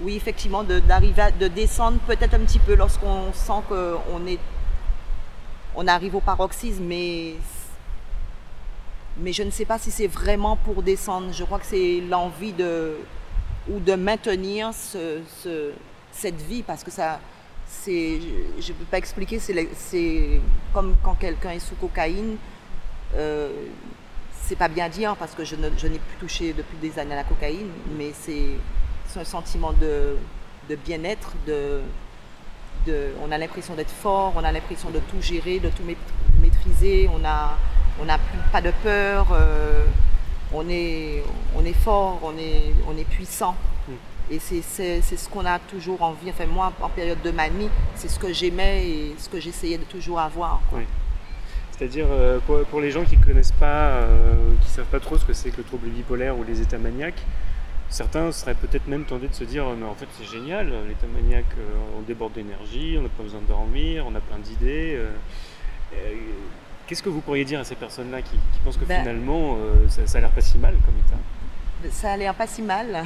oui 0.00 0.16
effectivement, 0.16 0.62
d'arriver 0.64 1.24
de 1.38 1.48
descendre 1.48 1.98
peut-être 2.06 2.34
un 2.34 2.40
petit 2.40 2.58
peu 2.58 2.74
lorsqu'on 2.74 3.32
sent 3.32 3.62
qu'on 3.68 4.26
est, 4.26 4.38
on 5.74 5.86
arrive 5.86 6.14
au 6.14 6.20
paroxysme, 6.20 6.84
mais 6.84 7.34
mais 9.18 9.32
je 9.32 9.42
ne 9.42 9.50
sais 9.50 9.64
pas 9.64 9.78
si 9.78 9.90
c'est 9.90 10.06
vraiment 10.06 10.56
pour 10.56 10.82
descendre. 10.82 11.32
Je 11.32 11.44
crois 11.44 11.58
que 11.58 11.66
c'est 11.66 12.02
l'envie 12.08 12.52
de 12.52 12.96
ou 13.68 13.80
de 13.80 13.94
maintenir 13.94 14.72
ce, 14.74 15.20
cette 16.12 16.40
vie 16.42 16.62
parce 16.62 16.84
que 16.84 16.90
ça, 16.90 17.20
c'est, 17.66 18.20
je 18.60 18.72
ne 18.72 18.76
peux 18.78 18.84
pas 18.84 18.98
expliquer. 18.98 19.38
C'est 19.38 20.40
comme 20.72 20.96
quand 21.02 21.14
quelqu'un 21.14 21.50
est 21.50 21.60
sous 21.60 21.74
cocaïne. 21.76 22.36
Euh, 23.14 23.48
c'est 24.42 24.56
pas 24.56 24.68
bien 24.68 24.88
dire 24.88 25.16
parce 25.16 25.34
que 25.34 25.44
je, 25.44 25.56
n'ai 25.56 25.70
plus 25.70 26.16
touché 26.20 26.52
depuis 26.52 26.76
des 26.80 26.98
années 27.00 27.14
à 27.14 27.16
la 27.16 27.24
cocaïne, 27.24 27.70
mais 27.98 28.12
c'est, 28.12 28.50
un 29.18 29.24
sentiment 29.24 29.72
de, 29.72 30.16
de 30.68 30.76
bien-être, 30.76 31.32
de, 31.46 31.80
de, 32.86 33.08
on 33.26 33.30
a 33.32 33.38
l'impression 33.38 33.74
d'être 33.74 33.90
fort, 33.90 34.32
on 34.36 34.44
a 34.44 34.52
l'impression 34.52 34.90
de 34.90 34.98
tout 34.98 35.20
gérer, 35.20 35.58
de 35.58 35.68
tout 35.68 35.82
maîtriser, 36.40 37.08
on 37.12 37.24
a, 37.24 37.56
on 38.00 38.04
n'a 38.04 38.18
pas 38.52 38.60
de 38.60 38.72
peur, 38.82 39.28
euh, 39.32 39.84
on, 40.52 40.68
est, 40.68 41.22
on 41.56 41.64
est 41.64 41.72
fort, 41.72 42.20
on 42.22 42.36
est, 42.38 42.74
on 42.88 42.96
est 42.96 43.08
puissant. 43.08 43.56
Hmm. 43.88 43.94
Et 44.30 44.38
c'est 44.40 44.62
ce 44.62 45.28
qu'on 45.28 45.46
a 45.46 45.58
toujours 45.58 46.02
envie. 46.02 46.30
Enfin, 46.30 46.46
moi, 46.46 46.72
en 46.80 46.88
période 46.88 47.22
de 47.22 47.30
manie, 47.30 47.70
c'est 47.94 48.08
ce 48.08 48.18
que 48.18 48.32
j'aimais 48.32 48.88
et 48.88 49.14
ce 49.18 49.28
que 49.28 49.38
j'essayais 49.38 49.78
de 49.78 49.84
toujours 49.84 50.18
avoir. 50.18 50.60
C'est-à-dire, 51.70 52.06
euh, 52.10 52.38
pour, 52.70 52.80
les 52.80 52.90
gens 52.90 53.04
qui 53.04 53.16
ne 53.18 53.24
connaissent 53.24 53.52
pas, 53.52 53.88
euh, 53.90 54.34
qui 54.62 54.68
ne 54.68 54.74
savent 54.76 54.86
pas 54.86 55.00
trop 55.00 55.18
ce 55.18 55.24
que 55.24 55.34
c'est 55.34 55.50
que 55.50 55.58
le 55.58 55.64
trouble 55.64 55.88
bipolaire 55.88 56.36
ou 56.36 56.42
les 56.42 56.60
états 56.60 56.78
maniaques, 56.78 57.22
certains 57.88 58.32
seraient 58.32 58.54
peut-être 58.54 58.86
même 58.88 59.04
tentés 59.04 59.28
de 59.28 59.34
se 59.34 59.44
dire 59.44 59.64
mais 59.78 59.86
en 59.86 59.94
fait 59.94 60.08
c'est 60.18 60.26
génial, 60.26 60.72
l'état 60.88 61.06
maniaque, 61.06 61.44
on 61.96 62.02
déborde 62.02 62.32
d'énergie, 62.32 62.96
on 62.98 63.02
n'a 63.02 63.08
pas 63.08 63.22
besoin 63.22 63.40
de 63.40 63.46
dormir, 63.46 64.04
on 64.06 64.14
a 64.14 64.20
plein 64.20 64.38
d'idées. 64.38 65.00
Qu'est-ce 66.86 67.02
que 67.02 67.08
vous 67.08 67.20
pourriez 67.20 67.44
dire 67.44 67.58
à 67.58 67.64
ces 67.64 67.74
personnes-là 67.74 68.22
qui, 68.22 68.36
pensent 68.64 68.76
que 68.76 68.84
ben, 68.84 69.00
finalement 69.00 69.56
euh, 69.58 69.88
ça, 69.88 70.18
a 70.18 70.20
l'air 70.20 70.30
pas 70.30 70.40
si 70.40 70.56
mal 70.56 70.76
comme 70.84 70.94
état? 70.98 71.90
Ça 71.90 72.12
a 72.12 72.16
l'air 72.16 72.32
pas 72.34 72.46
si 72.46 72.62
mal, 72.62 73.04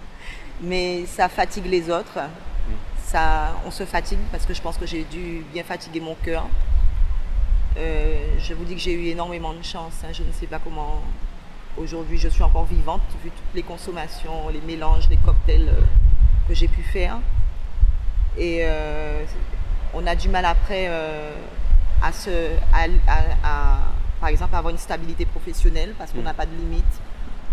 mais 0.62 1.04
ça 1.04 1.28
fatigue 1.28 1.66
les 1.66 1.90
autres. 1.90 2.18
Mm. 2.18 2.72
Ça, 3.04 3.56
on 3.66 3.70
se 3.70 3.84
fatigue 3.84 4.20
parce 4.32 4.46
que 4.46 4.54
je 4.54 4.62
pense 4.62 4.78
que 4.78 4.86
j'ai 4.86 5.04
dû 5.04 5.44
bien 5.52 5.64
fatiguer 5.64 6.00
mon 6.00 6.14
cœur. 6.14 6.46
Euh, 7.76 8.38
je 8.38 8.54
vous 8.54 8.64
dis 8.64 8.74
que 8.74 8.80
j'ai 8.80 8.94
eu 8.94 9.08
énormément 9.08 9.52
de 9.52 9.62
chance. 9.62 9.92
Hein. 10.02 10.12
Je 10.12 10.22
ne 10.22 10.32
sais 10.32 10.46
pas 10.46 10.58
comment 10.58 11.02
aujourd'hui 11.76 12.18
je 12.18 12.28
suis 12.28 12.42
encore 12.42 12.64
vivante 12.64 13.02
vu 13.22 13.30
toutes 13.30 13.54
les 13.54 13.62
consommations, 13.62 14.48
les 14.48 14.60
mélanges, 14.60 15.08
les 15.08 15.16
cocktails 15.16 15.68
euh, 15.68 15.80
que 16.48 16.54
j'ai 16.54 16.68
pu 16.68 16.82
faire. 16.82 17.18
Et 18.38 18.64
on 19.92 20.06
a 20.06 20.14
du 20.14 20.28
mal 20.28 20.44
après 20.44 20.88
à, 22.02 22.12
se, 22.12 22.30
à, 22.72 23.78
par 24.20 24.28
exemple, 24.28 24.54
avoir 24.54 24.70
une 24.70 24.78
stabilité 24.78 25.24
professionnelle 25.24 25.94
parce 25.98 26.12
qu'on 26.12 26.20
mm. 26.20 26.24
n'a 26.24 26.34
pas 26.34 26.46
de 26.46 26.54
limite. 26.54 27.00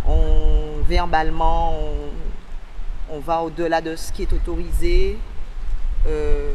On, 0.05 0.81
verbalement, 0.87 1.73
on, 3.09 3.19
va 3.19 3.41
au-delà 3.41 3.81
de 3.81 3.95
ce 3.95 4.11
qui 4.11 4.23
est 4.23 4.33
autorisé. 4.33 5.17
Euh, 6.07 6.53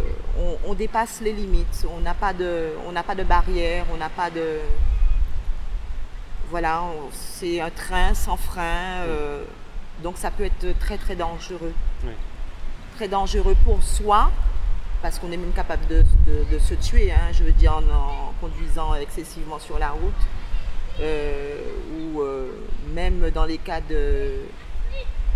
on, 0.66 0.74
dépasse 0.74 1.20
les 1.20 1.32
limites. 1.32 1.86
On 1.94 2.00
n'a 2.00 2.14
pas 2.14 2.32
de, 2.32 2.70
on 2.86 2.92
n'a 2.92 3.02
pas 3.02 3.14
de 3.14 3.24
barrière. 3.24 3.84
On 3.92 3.96
n'a 3.96 4.08
pas 4.08 4.30
de, 4.30 4.60
voilà, 6.52 6.82
c'est 7.12 7.62
un 7.62 7.70
train 7.70 8.12
sans 8.12 8.36
frein. 8.36 9.06
Euh, 9.06 9.42
donc 10.02 10.18
ça 10.18 10.30
peut 10.30 10.44
être 10.44 10.78
très 10.78 10.98
très 10.98 11.16
dangereux. 11.16 11.72
Très 12.96 13.08
dangereux 13.08 13.56
pour 13.64 13.82
soi, 13.82 14.30
parce 15.00 15.18
qu'on 15.18 15.32
est 15.32 15.38
même 15.38 15.54
capable 15.54 15.86
de, 15.86 16.04
se 16.58 16.74
tuer, 16.74 17.10
hein, 17.10 17.32
je 17.32 17.42
veux 17.42 17.52
dire, 17.52 17.72
en, 17.72 18.34
conduisant 18.38 18.94
excessivement 18.94 19.58
sur 19.58 19.78
la 19.78 19.92
route, 19.92 20.12
euh, 21.00 21.58
ou 21.96 22.20
euh, 22.20 22.50
même 22.94 23.30
dans 23.30 23.46
les 23.46 23.58
cas 23.58 23.80
de... 23.80 24.32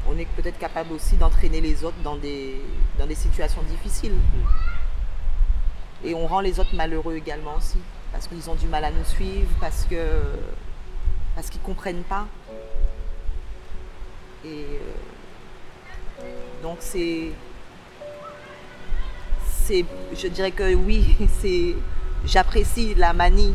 On 0.08 0.18
est 0.18 0.28
peut-être 0.36 0.58
capable 0.58 0.92
aussi 0.92 1.16
d'entraîner 1.16 1.62
les 1.62 1.82
autres 1.82 1.96
dans 2.04 2.16
des, 2.16 2.60
dans 2.98 3.06
des 3.06 3.14
situations 3.14 3.62
difficiles. 3.62 4.16
Et 6.04 6.14
on 6.14 6.26
rend 6.26 6.40
les 6.40 6.60
autres 6.60 6.74
malheureux 6.74 7.16
également 7.16 7.56
aussi, 7.56 7.78
parce 8.12 8.28
qu'ils 8.28 8.50
ont 8.50 8.54
du 8.54 8.66
mal 8.66 8.84
à 8.84 8.90
nous 8.90 9.04
suivre, 9.04 9.48
parce 9.60 9.86
que 9.88 9.96
parce 11.36 11.48
qu'ils 11.50 11.60
ne 11.60 11.66
comprennent 11.66 12.02
pas. 12.02 12.26
Et 14.44 14.48
euh, 14.48 16.22
donc 16.62 16.78
c'est 16.80 17.32
je 20.14 20.28
dirais 20.28 20.50
que 20.50 20.74
oui, 20.74 21.16
c'est, 21.40 21.74
j'apprécie 22.24 22.94
la 22.94 23.12
manie, 23.12 23.54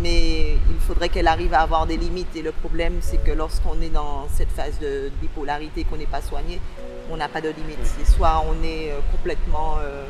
mais 0.00 0.52
il 0.52 0.80
faudrait 0.86 1.08
qu'elle 1.08 1.28
arrive 1.28 1.54
à 1.54 1.60
avoir 1.60 1.86
des 1.86 1.96
limites. 1.96 2.34
Et 2.36 2.42
le 2.42 2.52
problème, 2.52 2.98
c'est 3.00 3.22
que 3.22 3.32
lorsqu'on 3.32 3.80
est 3.80 3.90
dans 3.90 4.26
cette 4.28 4.50
phase 4.50 4.78
de 4.80 5.10
bipolarité, 5.20 5.84
qu'on 5.84 5.96
n'est 5.96 6.06
pas 6.06 6.22
soigné, 6.22 6.60
on 7.10 7.16
n'a 7.16 7.28
pas 7.28 7.40
de 7.40 7.48
limites. 7.48 7.78
C'est 7.82 8.10
soit 8.10 8.44
on 8.48 8.62
est 8.62 8.90
euh, 8.90 9.00
complètement 9.12 9.76
euh, 9.80 10.04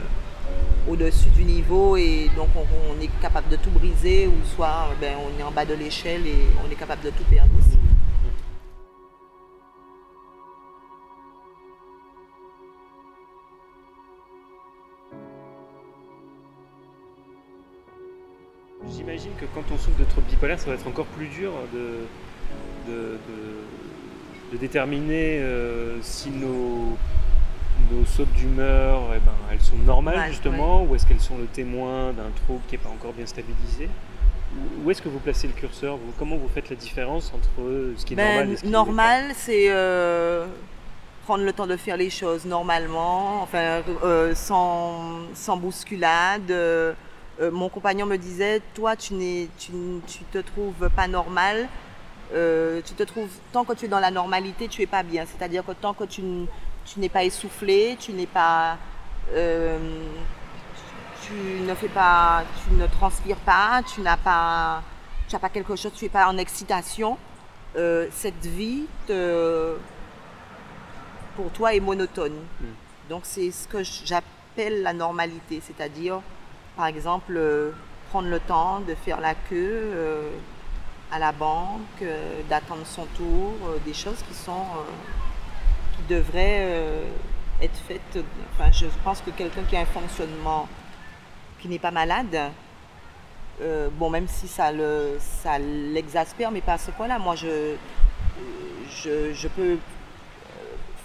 au-dessus 0.88 1.28
du 1.30 1.45
niveau 1.45 1.97
et 1.97 2.30
donc 2.35 2.49
on, 2.57 3.00
est 3.00 3.11
capable 3.21 3.49
de 3.49 3.57
tout 3.57 3.71
briser, 3.71 4.26
ou 4.26 4.35
soit 4.57 4.88
ben, 5.00 5.14
on 5.16 5.40
est 5.40 5.42
en 5.42 5.50
bas 5.50 5.64
de 5.64 5.75
l'échelle 5.75 6.26
et 6.26 6.47
on 6.66 6.71
est 6.71 6.75
capable 6.75 7.02
de 7.02 7.11
tout 7.11 7.25
perdre 7.30 7.50
aussi. 7.59 7.78
J'imagine 18.97 19.33
que 19.38 19.45
quand 19.54 19.64
on 19.73 19.78
souffre 19.78 19.99
de 19.99 20.04
troubles 20.04 20.26
bipolaires, 20.28 20.59
ça 20.59 20.66
va 20.66 20.75
être 20.75 20.87
encore 20.87 21.07
plus 21.07 21.28
dur 21.28 21.52
de, 21.73 22.07
de, 22.90 24.57
déterminer 24.59 25.38
euh, 25.40 25.99
si 26.02 26.30
nos, 26.30 26.97
nos 27.90 28.04
sautes 28.04 28.33
d'humeur, 28.33 29.02
eh 29.14 29.21
ben, 29.21 29.33
elles 29.52 29.61
sont 29.61 29.76
normales 29.76 30.28
justement, 30.28 30.85
ou 30.85 30.95
est-ce 30.95 31.07
qu'elles 31.07 31.21
sont 31.21 31.38
le 31.38 31.47
témoin 31.47 32.12
d'un 32.12 32.30
trouble 32.45 32.61
qui 32.68 32.75
n'est 32.75 32.83
pas 32.83 32.90
encore 32.90 33.12
bien 33.12 33.26
stabilisé? 33.26 33.88
Où 34.83 34.90
est-ce 34.90 35.02
que 35.02 35.09
vous 35.09 35.18
placez 35.18 35.47
le 35.47 35.52
curseur? 35.52 35.99
Comment 36.18 36.37
vous 36.37 36.49
faites 36.49 36.71
la 36.71 36.76
différence 36.76 37.33
entre 37.35 37.95
ce 37.97 38.04
qui 38.04 38.14
est 38.14 38.16
ben, 38.16 38.25
normal 38.25 38.50
et 38.50 38.57
ce 38.57 38.62
qui 38.62 38.68
Normal, 38.68 39.25
c'est 39.35 39.66
euh, 39.68 40.47
prendre 41.25 41.45
le 41.45 41.52
temps 41.52 41.66
de 41.66 41.76
faire 41.76 41.97
les 41.97 42.11
choses 42.11 42.47
normalement, 42.47 43.42
enfin, 43.42 43.83
euh, 44.04 44.35
sans, 44.35 45.18
sans, 45.35 45.57
bousculade. 45.57 46.50
Euh, 46.50 46.95
mon 47.52 47.68
compagnon 47.68 48.07
me 48.07 48.16
disait, 48.16 48.62
toi, 48.75 48.97
tu, 48.97 49.14
n'es, 49.14 49.49
tu, 49.59 49.73
tu 50.07 50.25
te 50.33 50.38
trouves 50.38 50.88
pas 50.97 51.07
normal. 51.07 51.68
Tu 52.30 52.95
te 52.95 53.02
trouves, 53.02 53.30
tant 53.52 53.64
que 53.64 53.75
tu 53.75 53.85
es 53.85 53.88
dans 53.88 54.00
la 54.00 54.11
normalité, 54.11 54.68
tu 54.68 54.83
es 54.83 54.87
pas 54.87 55.02
bien. 55.02 55.25
C'est-à-dire 55.26 55.64
que 55.64 55.73
tant 55.73 55.95
que 55.95 56.04
tu, 56.04 56.23
tu 56.90 57.00
n'es 57.00 57.09
pas 57.09 57.25
essoufflé, 57.25 57.97
tu 58.00 58.12
n'es 58.12 58.26
pas, 58.26 58.76
euh, 59.33 59.78
tu 61.23 61.33
ne 61.66 61.75
fais 61.75 61.88
pas, 61.88 62.45
tu 62.62 62.75
ne 62.75 62.87
transpires 62.87 63.37
pas, 63.38 63.83
tu 63.83 64.00
n'as 64.00 64.16
pas, 64.16 64.83
tu 65.28 65.35
n'as 65.35 65.40
pas 65.40 65.49
quelque 65.50 65.76
chose, 65.76 65.92
tu 65.95 66.07
es 66.07 66.09
pas 66.09 66.28
en 66.28 66.38
excitation. 66.38 67.18
cette 67.75 68.47
vie 68.47 68.87
pour 71.37 71.50
toi 71.52 71.75
est 71.75 71.80
monotone. 71.80 72.38
Hmm. 72.61 72.75
Donc 73.09 73.23
c'est 73.25 73.50
ce 73.50 73.68
que 73.68 73.83
j'appelle 73.83 74.83
la 74.83 74.92
normalité, 74.92 75.62
c'est-à-dire 75.64 76.21
par 76.78 76.87
exemple, 76.87 77.35
euh, 77.37 77.73
prendre 78.11 78.28
le 78.28 78.38
temps 78.38 78.78
de 78.78 78.95
faire 78.95 79.21
la 79.21 79.35
queue 79.35 79.83
euh, 79.83 80.30
à 81.11 81.18
la 81.18 81.33
banque, 81.33 81.80
euh, 82.02 82.40
d'attendre 82.49 82.87
son 82.87 83.04
tour, 83.16 83.52
des 83.85 83.92
choses 83.92 84.23
qui 84.28 84.33
sont 84.33 84.64
qui 86.09 86.15
devraient 86.15 86.67
être 87.61 87.79
faites. 87.87 88.19
Enfin, 88.53 88.71
je 88.73 88.87
pense 89.05 89.21
que 89.21 89.31
quelqu'un 89.31 89.62
qui 89.69 89.77
a 89.77 89.81
un 89.81 89.87
fonctionnement 89.87 90.69
qui 91.61 91.69
n'est 91.69 91.79
pas 91.79 91.91
malade, 91.91 92.50
bon, 93.93 94.11
même 94.11 94.29
si 94.29 94.49
ça 94.49 94.73
le 94.73 95.19
ça 95.19 95.59
l'exaspère, 95.59 96.50
mais 96.50 96.61
pas 96.61 96.75
à 96.75 96.79
ce 96.79 96.91
point-là. 96.91 97.19
Moi, 97.19 97.35
je, 97.37 97.75
je, 98.91 99.33
je 99.33 99.49
peux 99.49 99.79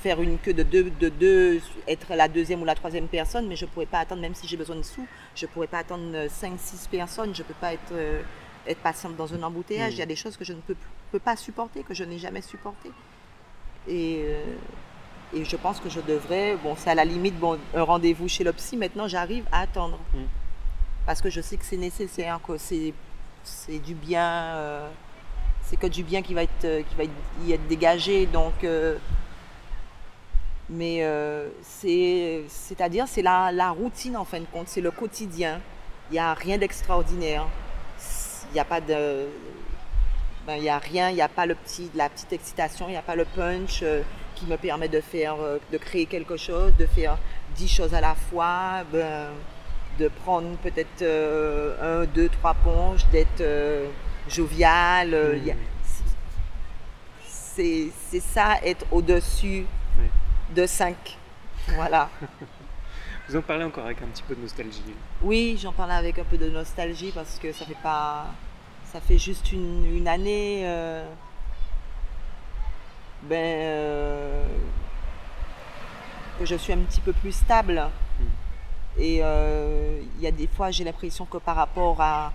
faire 0.02 0.22
une 0.22 0.38
queue 0.38 0.54
de 0.54 0.64
deux, 0.64 0.92
de 1.00 1.10
deux, 1.10 1.62
être 1.88 2.14
la 2.14 2.28
deuxième 2.28 2.62
ou 2.62 2.66
la 2.66 2.76
troisième 2.76 3.08
personne, 3.08 3.48
mais 3.48 3.56
je 3.56 3.66
ne 3.66 3.70
pourrais 3.70 3.86
pas 3.86 4.00
attendre, 4.00 4.22
même 4.22 4.36
si 4.36 4.48
j'ai 4.48 4.58
besoin 4.58 4.76
de 4.76 4.82
sous, 4.82 5.08
je 5.34 5.46
ne 5.46 5.52
pourrais 5.52 5.68
pas 5.68 5.80
attendre 5.80 6.28
cinq, 6.30 6.54
six 6.58 6.88
personnes, 6.88 7.34
je 7.34 7.42
ne 7.42 7.48
peux 7.48 7.54
pas 7.54 7.74
être, 7.74 7.94
euh, 7.94 8.22
être 8.68 8.80
patiente 8.80 9.16
dans 9.16 9.34
un 9.34 9.42
embouteillage. 9.44 9.94
Il 9.94 10.00
y 10.00 10.02
a 10.02 10.06
des 10.06 10.18
choses 10.18 10.36
que 10.36 10.44
je 10.44 10.52
ne 10.52 10.60
peux, 10.60 10.76
peux 11.12 11.20
pas 11.20 11.38
supporter, 11.38 11.84
que 11.84 11.94
je 11.94 12.04
n'ai 12.04 12.20
jamais 12.20 12.42
supporté. 12.42 12.92
Et, 13.88 14.24
euh, 14.26 14.56
et 15.36 15.46
je 15.46 15.56
pense 15.56 15.80
que 15.80 15.90
je 15.90 16.00
devrais, 16.02 16.56
bon, 16.64 16.76
c'est 16.78 16.90
à 16.90 16.96
la 16.96 17.06
limite, 17.06 17.38
bon, 17.40 17.58
un 17.76 17.84
rendez-vous 17.84 18.28
chez 18.28 18.44
le 18.44 18.54
psy, 18.54 18.78
maintenant 18.78 19.08
j'arrive 19.08 19.46
à 19.52 19.62
attendre. 19.62 20.00
Mm. 20.14 20.24
Parce 21.06 21.22
que 21.22 21.30
je 21.30 21.42
sais 21.42 21.58
que 21.58 21.66
c'est 21.66 21.78
nécessaire, 21.78 22.40
que 22.46 22.58
c'est, 22.58 22.94
c'est 23.44 23.80
du 23.80 23.94
bien, 23.94 24.32
euh, 24.56 24.90
c'est 25.64 25.78
que 25.78 25.88
du 25.88 26.04
bien 26.04 26.22
qui 26.22 26.34
va 26.34 26.44
être, 26.44 26.84
qui 26.88 26.96
va 26.96 27.04
y 27.46 27.52
être 27.52 27.68
dégagé. 27.68 28.26
Donc, 28.26 28.64
mais 30.70 31.04
euh, 31.04 31.50
c'est-à-dire, 31.72 33.06
c'est 33.08 33.22
la, 33.22 33.52
la, 33.52 33.72
routine 33.72 34.16
en 34.16 34.26
fin 34.26 34.40
de 34.40 34.46
compte, 34.46 34.68
c'est 34.68 34.82
le 34.82 34.92
quotidien. 34.92 35.60
Il 36.10 36.14
n'y 36.14 36.20
a 36.20 36.34
rien 36.34 36.58
d'extraordinaire. 36.58 37.46
Il 38.50 38.54
n'y 38.54 38.60
a 38.60 38.66
pas 38.66 38.82
de. 38.82 39.28
ben, 40.48 40.56
il 40.56 40.62
n'y 40.62 40.70
a 40.70 40.78
rien, 40.78 41.10
il 41.10 41.16
n'y 41.16 41.22
a 41.22 41.28
pas 41.28 41.46
le 41.46 41.56
petit, 41.56 41.90
la 41.96 42.10
petite 42.10 42.34
excitation, 42.34 42.88
il 42.88 42.92
n'y 42.92 42.98
a 42.98 43.02
pas 43.02 43.16
le 43.16 43.26
punch 43.26 43.82
euh, 43.84 44.02
qui 44.44 44.52
me 44.52 44.58
permet 44.58 44.88
de 44.88 45.02
faire, 45.02 45.36
euh, 45.40 45.58
de 45.72 45.78
créer 45.78 46.06
quelque 46.06 46.38
chose, 46.38 46.74
de 46.78 46.86
faire 46.86 47.18
dix 47.56 47.68
choses 47.68 47.94
à 47.94 48.02
la 48.02 48.16
fois, 48.16 48.84
ben, 48.92 49.30
de 50.00 50.08
prendre 50.08 50.58
peut-être 50.58 51.04
un, 51.82 52.06
deux, 52.06 52.30
trois 52.30 52.56
ponches, 52.56 53.06
d'être 53.12 53.44
jovial. 54.28 55.10
Mmh. 55.10 55.52
C'est 57.56 58.20
ça, 58.20 58.58
être 58.64 58.86
au-dessus 58.92 59.66
de 60.56 60.66
cinq. 60.66 61.18
Voilà. 61.70 62.10
Vous 63.30 63.36
en 63.38 63.42
parlez 63.42 63.64
encore 63.64 63.86
avec 63.86 64.02
un 64.02 64.08
petit 64.08 64.24
peu 64.24 64.36
de 64.36 64.42
nostalgie 64.42 64.84
Oui, 65.22 65.58
j'en 65.62 65.72
parlais 65.72 65.94
avec 65.94 66.20
un 66.20 66.24
peu 66.24 66.38
de 66.38 66.50
nostalgie 66.50 67.12
parce 67.14 67.40
que 67.40 67.52
ça 67.54 67.66
fait 67.66 67.78
pas. 67.82 68.26
Ça 68.92 69.00
fait 69.00 69.18
juste 69.18 69.52
une, 69.52 70.08
année. 70.08 70.64
Euh, 70.66 71.06
ben. 73.24 73.36
Euh, 73.38 74.46
que 76.40 76.46
je 76.46 76.56
suis 76.56 76.74
un 76.74 76.80
petit 76.80 77.02
peu 77.02 77.14
plus 77.14 77.32
stable. 77.32 77.90
Hmm. 78.20 78.24
Et 79.00 79.20
euh, 79.22 80.02
il 80.16 80.22
y 80.22 80.28
a 80.28 80.32
des 80.32 80.48
fois, 80.48 80.72
j'ai 80.72 80.84
l'impression 80.84 81.26
que 81.26 81.38
par 81.38 81.56
rapport 81.56 82.02
à, 82.02 82.32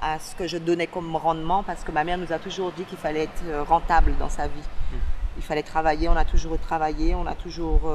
à, 0.00 0.18
ce 0.18 0.34
que 0.34 0.46
je 0.46 0.58
donnais 0.58 0.86
comme 0.86 1.16
rendement, 1.16 1.62
parce 1.62 1.82
que 1.82 1.92
ma 1.92 2.04
mère 2.04 2.18
nous 2.18 2.32
a 2.32 2.38
toujours 2.38 2.72
dit 2.72 2.84
qu'il 2.84 2.98
fallait 2.98 3.24
être 3.24 3.66
rentable 3.66 4.14
dans 4.18 4.28
sa 4.28 4.48
vie. 4.48 4.68
Hmm. 4.92 4.96
Il 5.38 5.42
fallait 5.42 5.62
travailler, 5.62 6.08
on 6.08 6.16
a 6.16 6.24
toujours 6.24 6.58
travaillé, 6.58 7.14
on 7.14 7.26
a 7.26 7.34
toujours 7.34 7.90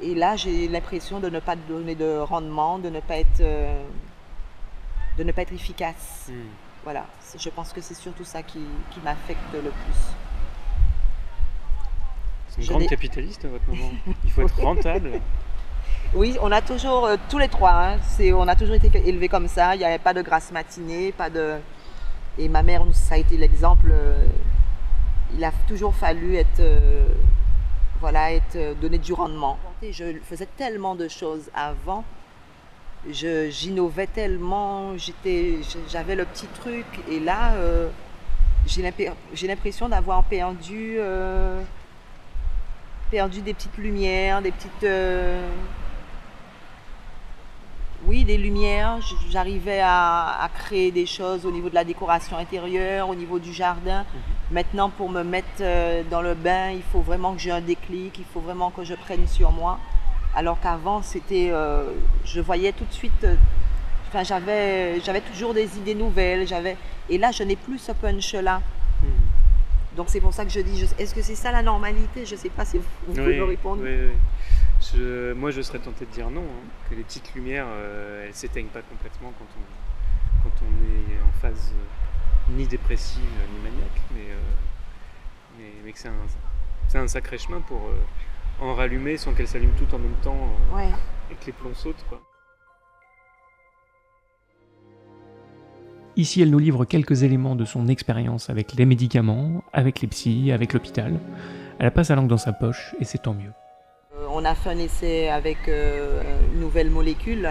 et 0.00 0.14
là, 0.14 0.36
j'ai 0.36 0.68
l'impression 0.68 1.18
de 1.18 1.28
ne 1.28 1.40
pas 1.40 1.56
donner 1.56 1.94
de 1.94 2.18
rendement, 2.18 2.78
de 2.78 2.88
ne 2.88 3.00
pas 3.00 3.16
être, 3.16 3.40
euh, 3.40 3.82
de 5.16 5.24
ne 5.24 5.32
pas 5.32 5.42
être 5.42 5.52
efficace. 5.52 6.26
Hmm. 6.28 6.46
Voilà, 6.84 7.06
je 7.36 7.48
pense 7.50 7.72
que 7.72 7.80
c'est 7.80 7.94
surtout 7.94 8.24
ça 8.24 8.42
qui, 8.42 8.60
m'affecte 9.02 9.40
le 9.52 9.70
plus. 9.70 10.27
C'est 12.48 12.62
une 12.62 12.68
grande 12.68 12.86
capitaliste 12.86 13.44
à 13.44 13.48
votre 13.48 13.66
moment. 13.68 13.90
Il 14.24 14.30
faut 14.30 14.42
être 14.42 14.60
rentable. 14.62 15.20
oui, 16.14 16.36
on 16.40 16.50
a 16.50 16.60
toujours, 16.60 17.06
euh, 17.06 17.16
tous 17.28 17.38
les 17.38 17.48
trois, 17.48 17.72
hein, 17.72 17.96
on 18.34 18.48
a 18.48 18.56
toujours 18.56 18.74
été 18.74 18.90
élevés 19.06 19.28
comme 19.28 19.48
ça. 19.48 19.74
Il 19.74 19.78
n'y 19.78 19.84
avait 19.84 19.98
pas 19.98 20.14
de 20.14 20.22
grasse 20.22 20.50
matinée, 20.50 21.12
pas 21.12 21.30
de. 21.30 21.56
Et 22.38 22.48
ma 22.48 22.62
mère, 22.62 22.82
ça 22.92 23.16
a 23.16 23.18
été 23.18 23.36
l'exemple. 23.36 23.90
Euh, 23.92 24.26
il 25.34 25.44
a 25.44 25.52
toujours 25.66 25.94
fallu 25.94 26.36
être 26.36 26.62
voilà, 28.00 28.32
être, 28.32 28.56
euh, 28.56 28.74
donner 28.74 28.98
du 28.98 29.12
rendement. 29.12 29.58
Je 29.82 30.18
faisais 30.22 30.48
tellement 30.56 30.94
de 30.94 31.08
choses 31.08 31.50
avant, 31.54 32.04
j'innovais 33.08 34.06
tellement, 34.06 34.92
j'avais 35.88 36.14
le 36.14 36.24
petit 36.24 36.46
truc, 36.46 36.86
et 37.10 37.20
là, 37.20 37.52
euh, 37.54 37.88
j'ai 38.66 39.46
l'impression 39.46 39.88
d'avoir 39.88 40.24
perdu, 40.24 40.96
euh, 40.98 41.62
perdu 43.10 43.40
des 43.40 43.54
petites 43.54 43.76
lumières, 43.78 44.42
des 44.42 44.52
petites 44.52 44.84
oui, 48.06 48.24
des 48.24 48.38
lumières. 48.38 48.98
J'arrivais 49.30 49.80
à, 49.82 50.48
créer 50.58 50.90
des 50.90 51.06
choses 51.06 51.44
au 51.44 51.50
niveau 51.50 51.68
de 51.68 51.74
la 51.74 51.84
décoration 51.84 52.36
intérieure, 52.36 53.08
au 53.08 53.14
niveau 53.14 53.38
du 53.38 53.52
jardin. 53.52 54.00
Mhm. 54.00 54.20
Maintenant, 54.50 54.90
pour 54.90 55.10
me 55.10 55.22
mettre 55.22 55.48
euh, 55.60 56.02
dans 56.10 56.22
le 56.22 56.34
bain, 56.34 56.70
il 56.70 56.82
faut 56.92 57.00
vraiment 57.00 57.34
que 57.34 57.40
j'ai 57.40 57.50
un 57.50 57.60
déclic, 57.60 58.18
il 58.18 58.24
faut 58.24 58.40
vraiment 58.40 58.70
que 58.70 58.84
je 58.84 58.94
prenne 58.94 59.26
sur 59.26 59.50
moi. 59.52 59.78
Alors 60.34 60.60
qu'avant, 60.60 61.02
c'était, 61.02 61.50
euh, 61.50 61.92
je 62.24 62.40
voyais 62.40 62.72
tout 62.72 62.84
de 62.84 62.92
suite. 62.92 63.24
Euh, 63.24 63.34
enfin, 64.08 64.22
j'avais, 64.22 65.00
j'avais 65.00 65.20
toujours 65.20 65.52
des 65.52 65.76
idées 65.76 65.94
nouvelles. 65.94 66.46
J'avais, 66.46 66.76
et 67.10 67.18
là, 67.18 67.30
je 67.32 67.42
n'ai 67.42 67.56
plus 67.56 67.78
ce 67.78 67.92
punch-là. 67.92 68.62
Donc 69.98 70.10
c'est 70.10 70.20
pour 70.20 70.32
ça 70.32 70.44
que 70.44 70.50
je 70.52 70.60
dis, 70.60 70.88
est-ce 70.96 71.12
que 71.12 71.22
c'est 71.22 71.34
ça 71.34 71.50
la 71.50 71.60
normalité? 71.60 72.24
Je 72.24 72.36
ne 72.36 72.38
sais 72.38 72.50
pas 72.50 72.64
si 72.64 72.78
vous, 72.78 72.84
pouvez 73.12 73.36
me 73.36 73.42
répondre. 73.42 73.82
Oui, 73.82 75.34
moi, 75.34 75.50
je 75.50 75.60
serais 75.60 75.80
tenté 75.80 76.06
de 76.06 76.10
dire 76.12 76.30
non, 76.30 76.42
hein, 76.42 76.68
que 76.88 76.94
les 76.94 77.02
petites 77.02 77.34
lumières, 77.34 77.66
euh, 77.68 78.24
elles 78.24 78.34
s'éteignent 78.34 78.68
pas 78.68 78.82
complètement 78.82 79.32
quand 79.36 79.46
on, 79.58 80.44
quand 80.44 80.64
on 80.64 80.70
est 80.84 81.20
en 81.20 81.32
phase 81.40 81.72
euh, 81.74 82.52
ni 82.56 82.68
dépressive 82.68 83.24
ni 83.52 83.58
maniaque, 83.58 84.00
mais, 84.14 84.30
euh, 84.30 85.68
mais, 85.84 85.90
que 85.90 85.98
c'est 85.98 86.10
un, 86.10 87.02
un, 87.02 87.08
sacré 87.08 87.36
chemin 87.36 87.60
pour 87.60 87.90
en 88.60 88.74
rallumer 88.74 89.16
sans 89.16 89.34
qu'elles 89.34 89.48
s'allument 89.48 89.74
toutes 89.76 89.94
en 89.94 89.98
même 89.98 90.14
temps 90.22 90.52
et 91.28 91.34
que 91.34 91.46
les 91.46 91.52
plombs 91.52 91.74
sautent. 91.74 92.04
Quoi. 92.08 92.22
Ici, 96.18 96.42
elle 96.42 96.50
nous 96.50 96.58
livre 96.58 96.84
quelques 96.84 97.22
éléments 97.22 97.56
de 97.56 97.64
son 97.64 97.88
expérience 97.88 98.50
avec 98.50 98.74
les 98.74 98.84
médicaments, 98.84 99.64
avec 99.72 100.02
les 100.02 100.08
psys, 100.08 100.52
avec 100.52 100.74
l'hôpital. 100.74 101.18
Elle 101.78 101.86
a 101.86 101.90
pas 101.90 102.04
sa 102.04 102.14
langue 102.16 102.28
dans 102.28 102.36
sa 102.36 102.52
poche 102.52 102.94
et 103.00 103.04
c'est 103.04 103.18
tant 103.18 103.32
mieux 103.32 103.52
on 104.30 104.44
a 104.44 104.54
fait 104.54 104.70
un 104.70 104.78
essai 104.78 105.28
avec 105.28 105.68
euh, 105.68 106.22
une 106.52 106.60
nouvelle 106.60 106.90
molécule 106.90 107.48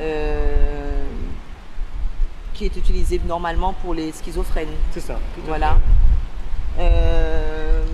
euh, 0.00 1.04
qui 2.54 2.64
est 2.64 2.76
utilisée 2.76 3.20
normalement 3.26 3.72
pour 3.72 3.94
les 3.94 4.12
schizophrènes. 4.12 4.74
C'est 4.90 5.00
ça. 5.00 5.18
Voilà. 5.46 5.78
Euh, 6.78 7.84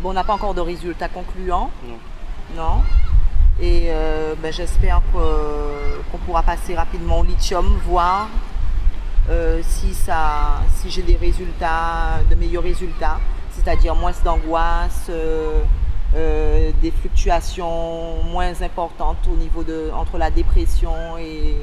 bon, 0.00 0.10
on 0.10 0.12
n'a 0.14 0.24
pas 0.24 0.34
encore 0.34 0.54
de 0.54 0.60
résultats 0.60 1.08
concluants. 1.08 1.70
Non. 1.86 1.98
Non. 2.56 2.82
Et 3.60 3.88
ben, 4.42 4.52
j'espère 4.52 5.00
qu'on 5.12 6.18
pourra 6.26 6.42
passer 6.42 6.74
rapidement 6.74 7.20
au 7.20 7.24
lithium, 7.24 7.78
voir 7.86 8.28
si, 9.62 9.94
ça, 9.94 10.60
si 10.74 10.90
j'ai 10.90 11.02
des 11.02 11.16
résultats, 11.16 12.20
de 12.28 12.34
meilleurs 12.34 12.64
résultats 12.64 13.20
c'est-à-dire 13.54 13.94
moins 13.94 14.12
d'angoisse, 14.24 15.06
euh, 15.08 15.62
euh, 16.16 16.70
des 16.82 16.90
fluctuations 16.90 18.22
moins 18.24 18.62
importantes 18.62 19.28
au 19.30 19.36
niveau 19.36 19.62
de 19.62 19.90
entre 19.92 20.18
la 20.18 20.30
dépression 20.30 21.18
et, 21.18 21.56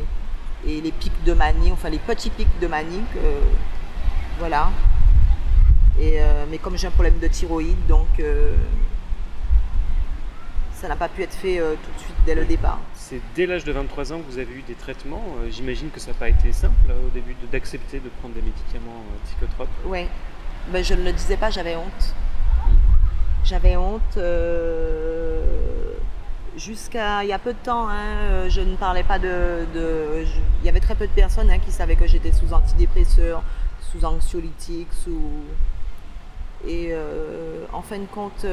les 0.65 0.91
pics 0.91 1.23
de 1.25 1.33
manie, 1.33 1.71
enfin 1.71 1.89
les 1.89 1.97
petits 1.97 2.29
pics 2.29 2.59
de 2.61 2.67
manie, 2.67 3.01
voilà. 4.37 4.69
Et, 5.99 6.21
euh, 6.21 6.45
mais 6.49 6.59
comme 6.59 6.77
j'ai 6.77 6.85
un 6.87 6.91
problème 6.91 7.17
de 7.19 7.27
thyroïde, 7.27 7.87
donc 7.87 8.21
ça 10.81 10.87
n'a 10.87 10.95
pas 10.95 11.09
pu 11.09 11.21
être 11.21 11.33
fait 11.33 11.57
tout 11.59 11.91
de 11.93 11.99
suite 11.99 12.15
dès 12.25 12.33
le 12.33 12.43
départ. 12.43 12.79
C'est 12.95 13.21
dès 13.35 13.45
l'âge 13.45 13.63
de 13.63 13.71
23 13.71 14.13
ans 14.13 14.19
que 14.19 14.25
vous 14.31 14.39
avez 14.39 14.51
eu 14.51 14.63
des 14.63 14.73
traitements. 14.73 15.23
J'imagine 15.51 15.91
que 15.91 15.99
ça 15.99 16.11
n'a 16.11 16.17
pas 16.17 16.29
été 16.29 16.51
simple 16.51 16.91
au 17.05 17.09
début 17.09 17.35
d'accepter 17.51 17.99
de, 17.99 18.09
prendre 18.09 18.33
des 18.33 18.41
médicaments 18.41 19.03
psychotropes. 19.25 19.69
Oui, 19.85 20.07
ben, 20.69 20.83
je 20.83 20.93
ne 20.93 21.03
le 21.03 21.11
disais 21.11 21.37
pas, 21.37 21.49
j'avais 21.49 21.75
honte. 21.75 22.15
J'avais 23.43 23.75
honte 23.75 24.17
euh, 24.17 25.93
jusqu'à 26.55 27.23
il 27.23 27.29
y 27.29 27.33
a 27.33 27.39
peu 27.39 27.53
de 27.53 27.59
temps. 27.63 27.89
Hein, 27.89 28.15
euh, 28.29 28.49
je 28.49 28.61
ne 28.61 28.75
parlais 28.75 29.03
pas 29.03 29.17
de. 29.17 29.65
il 29.75 30.65
y 30.65 30.69
avait 30.69 30.79
très 30.79 30.95
peu 30.95 31.07
de 31.07 31.11
personnes 31.11 31.49
hein, 31.49 31.59
qui 31.59 31.71
savaient 31.71 31.95
que 31.95 32.05
j'étais 32.05 32.31
sous 32.31 32.53
antidépresseur, 32.53 33.43
sous 33.79 34.05
anxiolytique, 34.05 34.89
sous. 35.03 35.31
Et 36.67 36.89
euh, 36.91 37.65
en 37.73 37.81
fin 37.81 37.97
de 37.97 38.05
compte, 38.05 38.45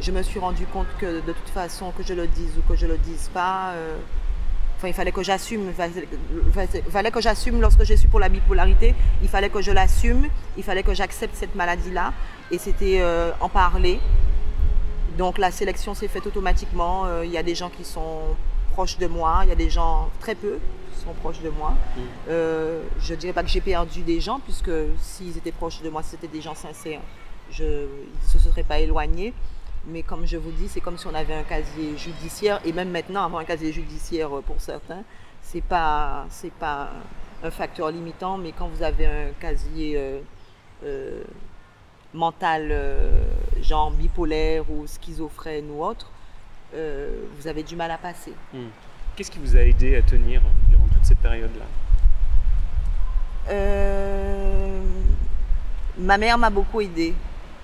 je 0.00 0.10
me 0.10 0.22
suis 0.22 0.38
rendu 0.38 0.66
compte 0.66 0.88
que 0.98 1.20
de 1.20 1.32
toute 1.32 1.48
façon, 1.48 1.92
que 1.96 2.02
je 2.02 2.14
le 2.14 2.26
dise 2.26 2.52
ou 2.58 2.62
que 2.68 2.76
je 2.76 2.86
le 2.86 2.98
dise 2.98 3.30
pas, 3.32 3.74
Enfin, 4.76 4.88
il 4.88 4.94
fallait 4.94 5.12
que 5.12 5.22
j'assume. 5.22 5.68
Il 5.68 6.90
fallait 6.90 7.10
que 7.10 7.20
j'assume 7.20 7.60
lorsque 7.60 7.84
je 7.84 7.94
suis 7.94 8.08
pour 8.08 8.20
la 8.20 8.28
bipolarité. 8.28 8.94
Il 9.22 9.28
fallait 9.28 9.48
que 9.48 9.62
je 9.62 9.70
l'assume. 9.70 10.28
Il 10.56 10.62
fallait 10.62 10.82
que 10.82 10.94
j'accepte 10.94 11.34
cette 11.36 11.54
maladie-là. 11.54 12.12
Et 12.50 12.58
c'était 12.58 13.00
euh, 13.00 13.30
en 13.40 13.48
parler. 13.48 14.00
Donc 15.16 15.38
la 15.38 15.50
sélection 15.50 15.94
s'est 15.94 16.08
faite 16.08 16.26
automatiquement. 16.26 17.06
Euh, 17.06 17.24
il 17.24 17.30
y 17.30 17.38
a 17.38 17.42
des 17.42 17.54
gens 17.54 17.70
qui 17.70 17.84
sont 17.84 18.36
proches 18.72 18.98
de 18.98 19.06
moi. 19.06 19.40
Il 19.44 19.48
y 19.48 19.52
a 19.52 19.56
des 19.56 19.70
gens 19.70 20.10
très 20.20 20.34
peu 20.34 20.58
qui 20.92 21.00
sont 21.00 21.12
proches 21.14 21.40
de 21.40 21.50
moi. 21.50 21.70
Mm. 21.70 22.00
Euh, 22.28 22.82
je 23.00 23.14
ne 23.14 23.18
dirais 23.18 23.32
pas 23.32 23.42
que 23.42 23.48
j'ai 23.48 23.60
perdu 23.60 24.02
des 24.02 24.20
gens, 24.20 24.40
puisque 24.40 24.72
s'ils 25.00 25.36
étaient 25.38 25.52
proches 25.52 25.82
de 25.82 25.88
moi, 25.88 26.02
c'était 26.02 26.28
des 26.28 26.42
gens 26.42 26.54
sincères. 26.54 27.00
Je, 27.50 27.64
ils 27.64 28.24
ne 28.24 28.28
se 28.28 28.38
seraient 28.38 28.64
pas 28.64 28.80
éloignés. 28.80 29.32
Mais 29.86 30.02
comme 30.02 30.26
je 30.26 30.36
vous 30.36 30.50
dis, 30.50 30.68
c'est 30.68 30.80
comme 30.80 30.96
si 30.96 31.06
on 31.06 31.14
avait 31.14 31.34
un 31.34 31.42
casier 31.42 31.96
judiciaire, 31.96 32.60
et 32.64 32.72
même 32.72 32.90
maintenant, 32.90 33.24
avoir 33.24 33.42
un 33.42 33.44
casier 33.44 33.72
judiciaire 33.72 34.34
euh, 34.34 34.40
pour 34.40 34.60
certains, 34.60 35.02
c'est 35.42 35.60
pas, 35.60 36.26
c'est 36.30 36.52
pas 36.52 36.90
un 37.42 37.50
facteur 37.50 37.90
limitant, 37.90 38.38
mais 38.38 38.52
quand 38.52 38.68
vous 38.68 38.82
avez 38.82 39.06
un 39.06 39.28
casier 39.38 39.94
euh, 39.98 40.20
euh, 40.84 41.22
mental, 42.14 42.74
genre 43.60 43.90
bipolaire 43.90 44.64
ou 44.70 44.86
schizophrène 44.86 45.70
ou 45.70 45.84
autre, 45.84 46.10
vous 46.72 47.46
avez 47.46 47.62
du 47.62 47.76
mal 47.76 47.90
à 47.90 47.98
passer. 47.98 48.32
Hmm. 48.52 48.68
Qu'est-ce 49.14 49.30
qui 49.30 49.38
vous 49.38 49.56
a 49.56 49.60
aidé 49.60 49.96
à 49.96 50.02
tenir 50.02 50.40
durant 50.68 50.84
toute 50.84 51.04
cette 51.04 51.18
période-là? 51.18 51.64
Ma 55.98 56.18
mère 56.18 56.38
m'a 56.38 56.50
beaucoup 56.50 56.80
aidé. 56.80 57.14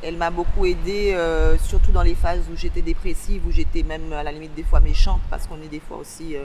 Elle 0.03 0.17
m'a 0.17 0.31
beaucoup 0.31 0.65
aidée, 0.65 1.13
euh, 1.13 1.59
surtout 1.59 1.93
dans 1.93 2.03
les 2.03 2.15
phases 2.15 2.49
où 2.51 2.57
j'étais 2.57 2.81
dépressive, 2.81 3.47
où 3.47 3.51
j'étais 3.51 3.83
même 3.83 4.13
à 4.15 4.23
la 4.23 4.33
limite 4.33 4.55
des 4.55 4.63
fois 4.63 4.81
méchante, 4.81 5.21
parce 5.29 5.47
qu'on 5.47 5.61
est 5.61 5.69
des 5.69 5.81
fois 5.81 5.99
aussi 5.99 6.37
euh, 6.37 6.45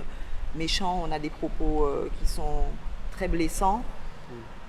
méchant, 0.56 1.02
on 1.08 1.12
a 1.12 1.20
des 1.20 1.30
propos 1.30 1.86
euh, 1.86 2.10
qui 2.20 2.28
sont 2.28 2.64
très 3.12 3.28
blessants. 3.30 3.84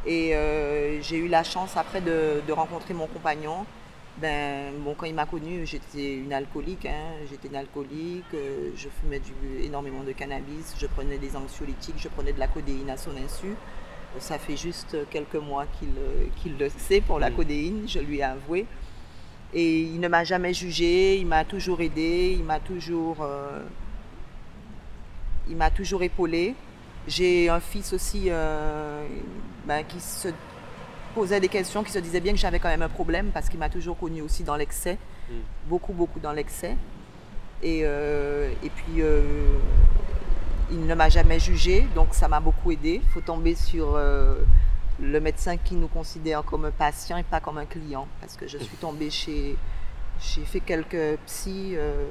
Et 0.07 0.37
euh, 0.37 1.03
j'ai 1.03 1.17
eu 1.17 1.27
la 1.27 1.43
chance 1.43 1.77
après 1.77 2.01
de, 2.01 2.41
de 2.47 2.53
rencontrer 2.53 2.95
mon 2.95 3.09
compagnon. 3.09 3.67
Ben, 4.19 4.73
bon, 4.85 4.95
quand 4.95 5.07
il 5.07 5.15
m'a 5.15 5.27
connue, 5.27 5.67
j'étais 5.67 6.15
une 6.15 6.33
alcoolique. 6.33 6.87
hein. 6.87 7.27
J'étais 7.29 7.49
une 7.49 7.57
alcoolique, 7.57 8.25
je 8.33 8.89
fumais 9.01 9.19
du, 9.19 9.33
énormément 9.65 10.05
de 10.05 10.13
cannabis, 10.13 10.77
je 10.79 10.87
prenais 10.87 11.19
des 11.19 11.35
anxiolytiques, 11.35 11.97
je 11.99 12.09
prenais 12.09 12.33
de 12.33 12.39
la 12.39 12.47
codéine 12.47 12.89
à 12.89 12.97
son 12.97 13.11
insu. 13.17 13.57
Ça 14.19 14.39
fait 14.39 14.57
juste 14.57 14.97
quelques 15.11 15.35
mois 15.37 15.67
qu'il 15.79 15.89
euh, 15.99 16.59
le 16.59 16.69
sait 16.71 17.01
pour 17.01 17.19
la 17.19 17.31
Mm. 17.31 17.35
codéine, 17.35 17.83
je 17.89 17.99
lui 17.99 18.19
ai 18.19 18.23
avoué. 18.23 18.67
Et 19.55 19.83
il 19.83 20.01
ne 20.01 20.09
m'a 20.09 20.25
jamais 20.25 20.53
jugé, 20.55 21.17
il 21.19 21.27
m'a 21.27 21.45
toujours 21.45 21.81
aidé, 21.81 22.35
il 22.39 22.45
m'a 22.45 22.59
toujours, 22.59 23.19
euh, 23.23 23.63
il 25.49 25.57
m'a 25.57 25.71
toujours 25.71 26.03
épaulé. 26.03 26.55
J'ai 27.07 27.49
un 27.49 27.61
fils 27.61 27.93
aussi 27.93 28.25
euh, 28.29 29.07
ben, 29.67 29.85
qui 29.85 30.01
se 30.01 30.29
posait 31.15 31.41
des 31.41 31.49
questions, 31.49 31.85
qui 31.85 31.93
se 31.93 31.99
disait 32.01 32.21
bien 32.21 32.33
que 32.33 32.39
j'avais 32.39 32.59
quand 32.59 32.69
même 32.69 32.83
un 32.83 32.89
problème 32.89 33.31
parce 33.33 33.49
qu'il 33.49 33.59
m'a 33.59 33.69
toujours 33.69 33.97
connu 33.99 34.23
aussi 34.23 34.43
dans 34.43 34.57
l'excès, 34.57 34.99
Mm. 35.29 35.35
beaucoup, 35.69 35.93
beaucoup 35.93 36.21
dans 36.21 36.33
l'excès. 36.33 36.77
Et, 37.63 37.81
euh, 37.85 38.51
et 38.63 38.71
puis, 38.71 39.03
il 40.71 40.87
ne 40.87 40.95
m'a 40.95 41.09
jamais 41.09 41.39
jugé, 41.39 41.87
donc 41.95 42.09
ça 42.15 42.29
m'a 42.29 42.41
beaucoup 42.41 42.71
aidé. 42.73 43.01
Il 43.03 43.09
faut 43.11 43.21
tomber 43.21 43.55
sur 43.55 43.95
euh, 43.97 44.37
le 45.01 45.21
médecin 45.21 45.57
qui 45.57 45.75
nous 45.75 45.89
considère 45.89 46.43
comme 46.45 46.65
un 46.65 46.71
patient 46.71 47.17
et 47.17 47.23
pas 47.23 47.41
comme 47.41 47.59
un 47.59 47.67
client. 47.67 48.07
Parce 48.21 48.37
que 48.37 48.47
je 48.49 48.59
suis 48.59 48.77
tombée 48.77 49.11
chez. 49.11 49.57
J'ai 50.21 50.45
fait 50.45 50.61
quelques 50.61 51.19
psys. 51.27 51.75
euh, 51.77 52.07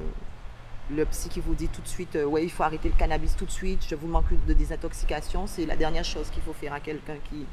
le 0.88 1.04
psy 1.06 1.28
qui 1.28 1.40
vous 1.40 1.54
dit 1.56 1.66
tout 1.66 1.82
de 1.82 1.88
suite, 1.88 2.14
euh, 2.14 2.24
ouais, 2.24 2.44
il 2.44 2.50
faut 2.50 2.62
arrêter 2.62 2.88
le 2.88 2.94
cannabis 2.94 3.34
tout 3.34 3.44
de 3.44 3.50
suite, 3.50 3.84
je 3.90 3.96
vous 3.96 4.06
manque 4.06 4.26
de 4.46 4.52
désintoxication, 4.52 5.48
c'est 5.48 5.66
la 5.66 5.74
dernière 5.74 6.04
chose 6.04 6.30
qu'il 6.30 6.44
faut 6.44 6.52
faire 6.52 6.72
à 6.72 6.78
quelqu'un 6.78 7.16
qui, 7.28 7.44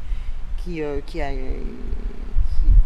a- 1.24 1.28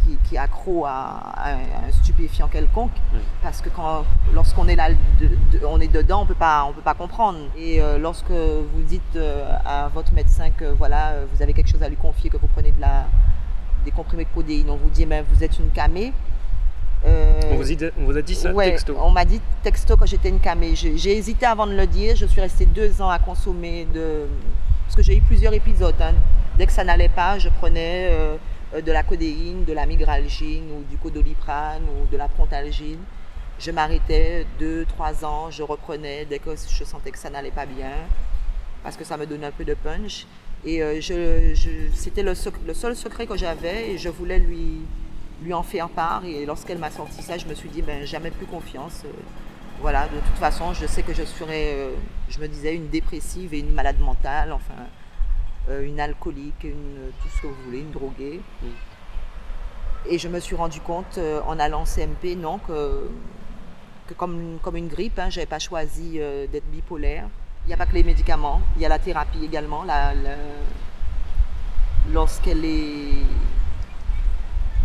qui, 0.07 0.11
qui- 0.13 0.17
qui 0.29 0.35
est 0.35 0.39
accro 0.39 0.85
à, 0.85 1.19
à 1.35 1.51
un 1.53 1.91
stupéfiant 1.91 2.47
quelconque. 2.47 2.91
Oui. 3.13 3.19
Parce 3.41 3.61
que 3.61 3.69
quand, 3.69 4.05
lorsqu'on 4.33 4.67
est 4.67 4.75
là, 4.75 4.89
de- 5.19 5.27
de- 5.59 5.65
on 5.65 5.79
est 5.79 5.87
dedans, 5.91 6.21
on 6.21 6.25
peut 6.25 6.33
pas, 6.33 6.65
on 6.69 6.73
peut 6.73 6.81
pas 6.81 6.93
comprendre. 6.93 7.39
Et 7.57 7.81
euh, 7.81 7.97
lorsque 7.97 8.29
vous 8.31 8.81
dites 8.87 9.15
euh, 9.15 9.49
à 9.65 9.87
votre 9.93 10.13
médecin 10.13 10.49
que 10.51 10.65
voilà, 10.65 11.09
euh, 11.11 11.25
vous 11.33 11.41
avez 11.41 11.53
quelque 11.53 11.69
chose 11.69 11.83
à 11.83 11.89
lui 11.89 11.97
confier, 11.97 12.29
que 12.29 12.37
vous 12.37 12.47
prenez 12.47 12.71
de 12.71 12.81
la, 12.81 13.05
des 13.85 13.91
comprimés 13.91 14.25
de 14.25 14.29
codéine, 14.33 14.69
on 14.69 14.75
vous 14.77 14.89
dit, 14.89 15.05
ben, 15.05 15.23
vous 15.29 15.43
êtes 15.43 15.57
une 15.59 15.69
camée. 15.71 16.13
euh, 17.05 17.39
On, 17.51 17.55
vous, 17.55 17.63
dit- 17.63 17.77
on 17.99 18.05
vous 18.05 18.17
a 18.17 18.21
dit 18.21 18.35
ça 18.35 18.51
Ouais, 18.53 18.71
texto. 18.71 18.95
On 18.99 19.11
m'a 19.11 19.25
dit 19.25 19.41
texto 19.63 19.95
quand 19.97 20.05
j'étais 20.05 20.29
une 20.29 20.39
camée. 20.39 20.75
J'ai 20.75 21.15
hésité 21.17 21.45
avant 21.45 21.67
de 21.67 21.73
le 21.75 21.87
dire. 21.87 22.15
Je 22.15 22.25
suis 22.25 22.41
restée 22.41 22.65
deux 22.65 23.01
ans 23.01 23.09
à 23.09 23.19
consommer 23.19 23.85
de. 23.93 24.25
Parce 24.85 24.95
que 24.95 25.03
j'ai 25.03 25.17
eu 25.17 25.21
plusieurs 25.21 25.53
épisodes. 25.53 25.95
hein. 26.01 26.13
Dès 26.57 26.65
que 26.65 26.71
ça 26.73 26.83
n'allait 26.83 27.09
pas, 27.09 27.37
je 27.37 27.49
prenais 27.49 28.07
euh, 28.11 28.35
de 28.73 28.91
la 28.91 29.03
codéine, 29.03 29.65
de 29.65 29.73
la 29.73 29.85
migralgine 29.85 30.69
ou 30.71 30.83
du 30.89 30.97
codoliprane 30.97 31.83
ou 31.83 32.11
de 32.11 32.17
la 32.17 32.27
prontalgine. 32.27 32.99
Je 33.59 33.71
m'arrêtais 33.71 34.45
deux, 34.59 34.85
trois 34.85 35.25
ans, 35.25 35.49
je 35.49 35.63
reprenais 35.63 36.25
dès 36.25 36.39
que 36.39 36.51
je 36.51 36.83
sentais 36.83 37.11
que 37.11 37.17
ça 37.17 37.29
n'allait 37.29 37.51
pas 37.51 37.65
bien, 37.65 37.93
parce 38.83 38.95
que 38.95 39.03
ça 39.03 39.17
me 39.17 39.25
donnait 39.25 39.47
un 39.47 39.51
peu 39.51 39.65
de 39.65 39.73
punch. 39.73 40.27
Et 40.65 40.81
euh, 40.83 40.99
c'était 41.93 42.23
le, 42.23 42.35
seul 42.35 42.95
secret 42.95 43.25
que 43.25 43.37
j'avais 43.37 43.91
et 43.91 43.97
je 43.97 44.09
voulais 44.09 44.39
lui, 44.39 44.81
lui 45.43 45.53
en 45.53 45.63
faire 45.63 45.89
part. 45.89 46.23
Et 46.25 46.45
lorsqu'elle 46.45 46.77
m'a 46.77 46.91
sorti 46.91 47.21
ça, 47.21 47.37
je 47.37 47.45
me 47.45 47.53
suis 47.53 47.69
dit, 47.69 47.81
ben, 47.81 48.05
jamais 48.05 48.31
plus 48.31 48.45
confiance. 48.45 49.03
Euh, 49.05 49.09
voilà, 49.79 50.07
de 50.07 50.19
toute 50.19 50.37
façon, 50.39 50.73
je 50.73 50.87
sais 50.87 51.03
que 51.03 51.13
je 51.13 51.23
serais, 51.23 51.73
euh, 51.75 51.91
je 52.29 52.39
me 52.39 52.47
disais, 52.47 52.75
une 52.75 52.87
dépressive 52.89 53.53
et 53.53 53.59
une 53.59 53.73
malade 53.73 53.99
mentale, 53.99 54.51
enfin, 54.51 54.73
euh, 54.79 54.85
une 55.69 55.99
alcoolique, 55.99 56.63
une, 56.63 57.11
tout 57.21 57.29
ce 57.35 57.41
que 57.41 57.47
vous 57.47 57.55
voulez, 57.65 57.79
une 57.79 57.91
droguée. 57.91 58.41
Mm. 58.61 58.67
Et 60.09 60.17
je 60.19 60.27
me 60.29 60.39
suis 60.39 60.55
rendu 60.55 60.79
compte 60.79 61.17
euh, 61.17 61.41
en 61.47 61.59
allant 61.59 61.83
CMP, 61.85 62.35
non, 62.37 62.59
que, 62.59 63.09
que 64.07 64.13
comme, 64.13 64.57
comme 64.61 64.77
une 64.77 64.87
grippe, 64.87 65.19
hein, 65.19 65.29
je 65.29 65.37
n'avais 65.37 65.47
pas 65.49 65.59
choisi 65.59 66.13
euh, 66.19 66.47
d'être 66.47 66.69
bipolaire. 66.71 67.25
Il 67.65 67.67
n'y 67.67 67.73
a 67.73 67.77
pas 67.77 67.85
que 67.85 67.93
les 67.95 68.03
médicaments, 68.03 68.61
il 68.77 68.81
y 68.81 68.85
a 68.85 68.89
la 68.89 68.99
thérapie 68.99 69.43
également. 69.43 69.83
La, 69.83 70.13
la- 70.13 70.37
Lorsqu'elle 72.13 72.63
est. 72.63 73.25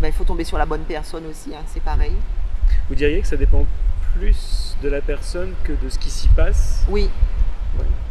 Ben, 0.01 0.09
il 0.09 0.13
faut 0.13 0.25
tomber 0.25 0.43
sur 0.43 0.59
la 0.59 0.67
bonne 0.67 0.83
personne 0.83 1.25
aussi, 1.27 1.55
hein, 1.55 1.63
c'est 1.67 1.83
pareil. 1.83 2.15
Vous 2.89 2.97
diriez 2.97 3.21
que 3.21 3.29
ça 3.29 3.37
dépend 3.37 3.65
plus 4.19 4.77
de 4.83 4.89
la 4.89 5.01
personne 5.01 5.55
que 5.63 5.73
de 5.73 5.89
ce 5.89 5.99
qui 6.01 6.11
s'y 6.11 6.27
passe? 6.29 6.85
Oui. 6.89 7.09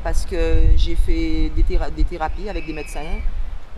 Parce 0.03 0.25
que 0.25 0.63
j'ai 0.75 0.95
fait 0.95 1.49
des, 1.55 1.63
théra- 1.63 1.89
des 1.91 2.03
thérapies 2.03 2.49
avec 2.49 2.65
des 2.65 2.73
médecins 2.73 3.01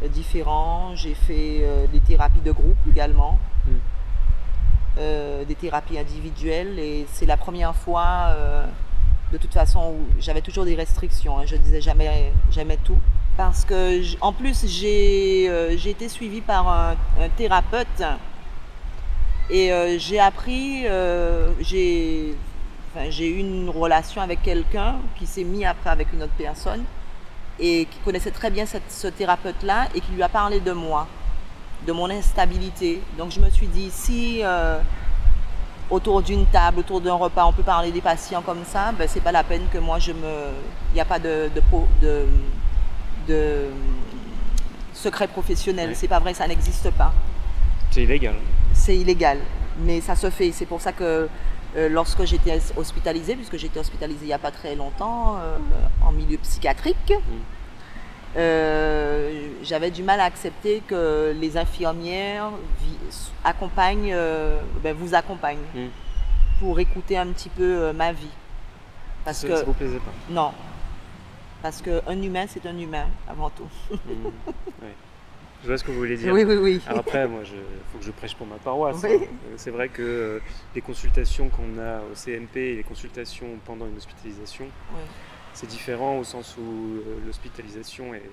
euh, 0.04 0.08
différents, 0.08 0.96
j'ai 0.96 1.14
fait 1.14 1.60
euh, 1.62 1.86
des 1.88 2.00
thérapies 2.00 2.42
de 2.42 2.52
groupe 2.52 2.78
également, 2.90 3.40
Mm. 3.66 3.72
euh, 5.00 5.46
des 5.46 5.56
thérapies 5.56 5.98
individuelles, 5.98 6.78
et 6.80 7.06
c'est 7.14 7.26
la 7.26 7.38
première 7.38 7.74
fois, 7.76 8.28
euh, 8.30 8.66
de 9.32 9.38
toute 9.38 9.54
façon, 9.54 9.96
où 9.96 10.06
j'avais 10.20 10.42
toujours 10.42 10.66
des 10.66 10.76
restrictions, 10.76 11.40
hein, 11.40 11.44
je 11.46 11.56
disais 11.56 11.80
jamais, 11.82 12.32
jamais 12.52 12.78
tout. 12.84 12.98
Parce 13.38 13.66
que, 13.66 14.02
en 14.22 14.32
plus, 14.34 14.66
j'ai 14.68 15.46
été 15.90 16.10
suivie 16.10 16.42
par 16.42 16.68
un, 16.68 16.96
un 17.20 17.30
thérapeute. 17.30 18.04
Et 19.50 19.72
j'ai 19.98 20.20
appris, 20.20 20.84
j'ai 21.62 22.36
enfin, 22.96 23.06
j'ai 23.10 23.28
eu 23.30 23.38
une 23.40 23.70
relation 23.70 24.22
avec 24.22 24.42
quelqu'un 24.44 24.96
qui 25.18 25.26
s'est 25.26 25.44
mis 25.44 25.66
après 25.66 25.90
avec 25.90 26.08
une 26.14 26.24
autre 26.24 26.34
personne 26.38 26.84
et 27.60 27.86
qui 27.86 27.98
connaissait 28.06 28.32
très 28.32 28.50
bien 28.52 28.66
cette- 28.66 28.92
ce 28.92 29.08
thérapeute-là 29.08 29.88
et 29.96 30.02
qui 30.02 30.12
lui 30.14 30.24
a 30.24 30.30
parlé 30.30 30.60
de 30.60 30.72
moi, 30.72 31.08
de 31.88 31.92
mon 31.92 32.10
instabilité. 32.10 33.02
Donc 33.18 33.32
je 33.32 33.40
me 33.40 33.50
suis 33.50 33.68
dit, 33.68 33.90
si 33.92 34.42
euh, 34.44 34.80
autour 35.90 36.22
d'une 36.22 36.46
table, 36.48 36.80
autour 36.80 37.02
d'un 37.02 37.14
repas, 37.14 37.46
on 37.46 37.54
peut 37.54 37.64
parler 37.64 37.92
des 37.92 38.02
patients 38.02 38.42
comme 38.42 38.64
ça, 38.66 38.92
ben, 38.98 39.08
c'est 39.08 39.20
pas 39.22 39.32
la 39.32 39.44
peine 39.44 39.64
que 39.72 39.78
moi 39.78 40.00
je 40.00 40.12
me... 40.12 40.50
Il 40.92 40.96
n'y 40.96 41.02
a 41.02 41.06
pas 41.06 41.20
de, 41.20 41.50
de, 41.54 41.60
pro- 41.62 41.88
de, 42.02 42.26
de 43.28 43.66
secret 44.94 45.28
professionnel, 45.28 45.90
Ouais. 45.90 45.96
c'est 45.96 46.08
pas 46.08 46.20
vrai, 46.20 46.34
ça 46.34 46.48
n'existe 46.48 46.90
pas 46.92 47.12
C'est 47.92 48.04
illégal. 48.04 48.36
c'est 48.74 48.96
illégal, 48.96 49.40
mais 49.80 50.02
ça 50.02 50.16
se 50.16 50.30
fait. 50.30 50.52
C'est 50.52 50.66
pour 50.66 50.82
ça 50.82 50.92
que 50.92 51.28
euh, 51.76 51.90
lorsque 51.90 52.24
j'étais 52.26 52.60
hospitalisée, 52.78 53.36
puisque 53.36 53.58
j'étais 53.58 53.80
hospitalisée 53.80 54.26
il 54.26 54.28
n'y 54.28 54.34
a 54.34 54.38
pas 54.40 54.52
très 54.52 54.76
longtemps, 54.76 55.38
euh, 55.40 55.58
en 56.06 56.12
milieu 56.12 56.38
psychiatrique, 56.38 57.14
euh, 58.36 59.50
j'avais 59.64 59.92
du 59.92 60.04
mal 60.04 60.20
à 60.20 60.24
accepter 60.26 60.82
que 60.88 61.34
les 61.40 61.58
infirmières 61.58 62.50
accompagnent, 63.44 64.16
ben, 64.84 64.96
vous 64.96 65.14
accompagnent 65.14 65.58
Mm. 65.76 65.88
pour 66.60 66.80
écouter 66.80 67.18
un 67.18 67.28
petit 67.28 67.50
peu 67.50 67.92
ma 67.94 68.12
vie. 68.12 68.30
Parce 69.26 69.38
Ça, 69.40 69.48
que 69.48 69.56
ça 69.58 69.64
vous 69.64 69.74
plaisait 69.74 70.00
pas? 70.00 70.12
Non, 70.30 70.52
parce 71.62 71.82
qu'un 71.82 72.22
humain 72.22 72.46
c'est 72.48 72.66
un 72.66 72.78
humain 72.78 73.06
avant 73.28 73.50
tout. 73.50 73.70
Mm. 73.92 73.98
Ouais. 74.82 74.96
Je 75.64 75.68
vois 75.68 75.78
ce 75.78 75.84
que 75.84 75.92
vous 75.92 75.98
voulez 75.98 76.18
dire. 76.18 76.34
Oui, 76.34 76.44
oui, 76.44 76.56
oui. 76.58 76.82
Alors 76.88 77.00
après, 77.00 77.26
moi, 77.28 77.42
il 77.46 77.58
faut 77.92 77.98
que 77.98 78.04
je 78.04 78.12
prêche 78.12 78.36
pour 78.36 78.46
ma 78.46 78.58
paroisse. 78.58 79.02
Oui. 79.04 79.10
hein. 79.14 79.20
Euh, 79.48 79.54
C'est 79.56 79.72
vrai 79.72 79.88
que 79.90 80.02
euh, 80.02 80.40
les 80.76 80.82
consultations 80.82 81.48
qu'on 81.50 81.78
a 81.80 82.00
au 82.02 82.14
CMP 82.16 82.58
et 82.58 82.76
les 82.76 82.84
consultations 82.84 83.48
pendant 83.66 83.86
une 83.88 83.96
hospitalisation, 83.96 84.66
Oui. 84.94 85.02
c'est 85.54 85.68
différent 85.68 86.18
au 86.18 86.24
sens 86.26 86.58
où 86.58 86.62
euh, 86.62 87.20
l'hospitalisation 87.26 88.14
est, 88.14 88.24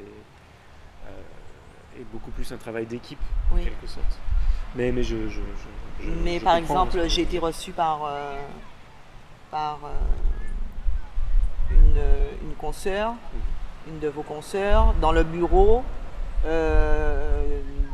euh, 1.07 2.01
est 2.01 2.05
beaucoup 2.13 2.33
plus 2.33 2.51
un 2.53 2.57
travail 2.57 2.87
d'équipe, 2.87 3.21
en 3.53 3.57
quelque 3.59 3.87
sorte. 3.87 4.19
Mais, 4.75 4.91
mais 4.91 5.03
je, 5.05 5.17
je, 5.29 5.41
je- 6.01 6.05
je- 6.07 6.11
Mais 6.25 6.39
je 6.41 6.45
par 6.45 6.57
exemple, 6.57 6.95
que- 6.99 7.09
j'ai 7.09 7.23
été 7.23 7.39
reçue 7.39 7.73
par, 7.73 8.05
euh, 8.07 8.41
par 9.53 9.79
euh, 9.85 9.89
une, 11.71 12.49
une 12.49 12.55
consoeur, 12.57 13.13
Mhm. 13.13 13.93
une 13.95 13.99
de 14.01 14.09
vos 14.09 14.23
consoeurs, 14.23 14.95
dans 15.01 15.13
le 15.13 15.23
bureau 15.23 15.85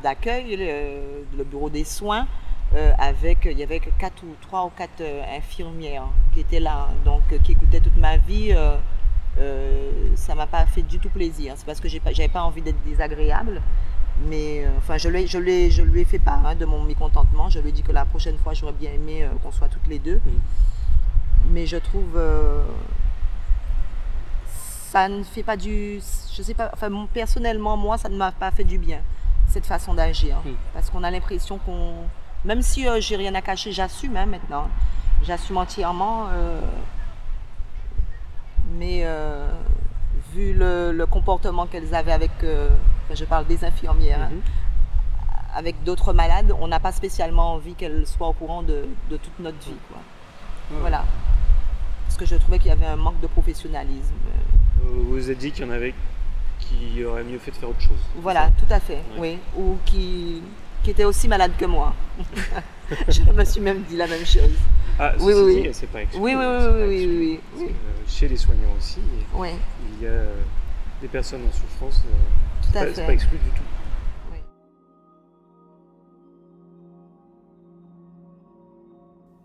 d'accueil, 0.02 0.56
le, 0.56 1.36
le 1.36 1.44
bureau 1.44 1.70
des 1.70 1.84
soins, 1.84 2.26
euh, 2.74 2.92
avec, 2.98 3.46
il 3.50 3.58
y 3.58 3.62
avait 3.62 3.80
quatre 3.80 4.22
ou 4.24 4.34
trois 4.40 4.64
ou 4.64 4.70
quatre 4.70 5.00
euh, 5.00 5.22
infirmières 5.36 6.08
qui 6.32 6.40
étaient 6.40 6.60
là, 6.60 6.88
donc 7.04 7.22
euh, 7.32 7.38
qui 7.38 7.52
écoutaient 7.52 7.80
toute 7.80 7.96
ma 7.96 8.16
vie. 8.16 8.52
euh, 8.52 8.76
euh, 9.38 9.92
ça 10.14 10.34
m'a 10.34 10.46
pas 10.46 10.64
fait 10.66 10.82
du 10.82 10.98
tout 10.98 11.10
plaisir. 11.10 11.54
C'est 11.56 11.66
parce 11.66 11.80
que 11.80 11.88
j'avais 11.88 12.28
pas 12.28 12.42
envie 12.42 12.62
d'être 12.62 12.82
désagréable. 12.84 13.60
Mais 14.28 14.64
euh, 14.64 14.68
enfin, 14.78 14.96
je, 14.96 15.08
lui, 15.10 15.26
je, 15.26 15.38
lui, 15.38 15.70
je 15.70 15.82
lui 15.82 16.00
ai 16.00 16.04
fait 16.04 16.18
part 16.18 16.46
hein, 16.46 16.54
de 16.54 16.64
mon 16.64 16.82
mécontentement. 16.82 17.50
Je 17.50 17.58
lui 17.58 17.68
ai 17.68 17.72
dit 17.72 17.82
que 17.82 17.92
la 17.92 18.06
prochaine 18.06 18.38
fois, 18.38 18.54
j'aurais 18.54 18.72
bien 18.72 18.92
aimé 18.92 19.24
euh, 19.24 19.28
qu'on 19.42 19.52
soit 19.52 19.68
toutes 19.68 19.86
les 19.88 19.98
deux. 19.98 20.20
Mais 21.50 21.66
je 21.66 21.76
trouve. 21.76 22.18
Ça 24.96 25.08
ne 25.10 25.22
fait 25.24 25.42
pas 25.42 25.58
du. 25.58 26.00
Je 26.34 26.42
sais 26.42 26.54
pas. 26.54 26.70
Enfin, 26.72 26.88
personnellement, 27.12 27.76
moi, 27.76 27.98
ça 27.98 28.08
ne 28.08 28.16
m'a 28.16 28.32
pas 28.32 28.50
fait 28.50 28.64
du 28.64 28.78
bien, 28.78 29.00
cette 29.46 29.66
façon 29.66 29.92
d'agir. 29.92 30.36
Mhm. 30.42 30.54
Parce 30.72 30.88
qu'on 30.88 31.02
a 31.04 31.10
l'impression 31.10 31.58
qu'on. 31.58 31.92
Même 32.46 32.62
si 32.62 32.88
euh, 32.88 32.98
j'ai 33.00 33.16
rien 33.16 33.34
à 33.34 33.42
cacher, 33.42 33.72
j'assume 33.72 34.16
hein, 34.16 34.24
maintenant. 34.24 34.68
J'assume 35.22 35.58
entièrement. 35.58 36.28
euh, 36.32 36.60
mais 38.78 39.02
euh, 39.04 39.50
vu 40.34 40.52
le, 40.54 40.92
le 40.92 41.06
comportement 41.06 41.66
qu'elles 41.66 41.94
avaient 41.94 42.12
avec 42.12 42.30
euh, 42.42 42.68
je 43.14 43.24
parle 43.26 43.46
des 43.46 43.64
infirmières, 43.64 44.20
hein, 44.22 44.30
Mhm. 44.32 44.40
avec 45.54 45.84
d'autres 45.84 46.12
malades, 46.14 46.52
on 46.60 46.68
n'a 46.68 46.80
pas 46.80 46.92
spécialement 46.92 47.52
envie 47.54 47.74
qu'elles 47.74 48.06
soient 48.06 48.28
au 48.28 48.32
courant 48.32 48.62
de, 48.62 48.88
de 49.10 49.16
toute 49.18 49.38
notre 49.40 49.58
vie. 49.58 49.80
quoi. 49.88 49.98
Voilà. 50.80 51.04
Parce 52.06 52.16
que 52.16 52.24
je 52.26 52.36
trouvais 52.36 52.58
qu'il 52.58 52.68
y 52.68 52.72
avait 52.72 52.86
un 52.86 52.96
manque 52.96 53.20
de 53.20 53.26
professionnalisme. 53.26 54.14
Vous 54.82 55.04
vous 55.10 55.30
êtes 55.30 55.38
dit 55.38 55.50
qu'il 55.52 55.64
y 55.64 55.68
en 55.68 55.72
avait 55.72 55.94
qui 56.60 57.04
auraient 57.04 57.24
mieux 57.24 57.38
fait 57.38 57.50
de 57.50 57.56
faire 57.56 57.68
autre 57.70 57.80
chose. 57.80 57.98
Voilà, 58.16 58.50
tout 58.58 58.72
à 58.72 58.80
fait, 58.80 59.00
Ouais. 59.18 59.38
oui. 59.56 59.62
Ou 59.62 59.76
qui, 59.84 60.42
qui 60.82 60.90
étaient 60.90 61.04
aussi 61.04 61.28
malades 61.28 61.52
que 61.58 61.64
moi. 61.66 61.94
je 63.08 63.22
me 63.32 63.44
suis 63.44 63.60
même 63.60 63.82
dit 63.82 63.96
la 63.96 64.06
même 64.06 64.24
chose. 64.26 64.50
Ah, 64.98 65.12
Oui, 65.20 65.32
oui, 65.36 65.54
dit, 65.54 65.60
oui. 65.68 65.70
c'est 65.72 65.88
pas 65.90 66.02
exclu. 66.02 66.20
Oui, 66.20 66.34
oui, 66.34 66.44
oui, 66.44 66.56
oui, 66.56 66.66
pas 66.66 66.86
oui, 66.86 66.94
exclu. 66.96 67.18
oui, 67.58 67.64
euh, 67.64 68.02
Chez 68.08 68.28
les 68.28 68.36
soignants 68.36 68.74
aussi, 68.78 69.00
Oui, 69.34 69.48
il 69.98 70.04
y 70.04 70.06
a 70.06 70.10
euh, 70.10 70.34
des 71.02 71.08
personnes 71.08 71.42
en 71.46 71.52
souffrance. 71.52 72.02
euh, 72.06 72.62
tout 72.72 72.78
à 72.78 72.80
pas, 72.80 72.86
c'est 72.88 72.94
fait. 72.94 73.06
pas 73.06 73.12
exclu 73.12 73.36
du 73.38 73.50
tout. 73.50 73.62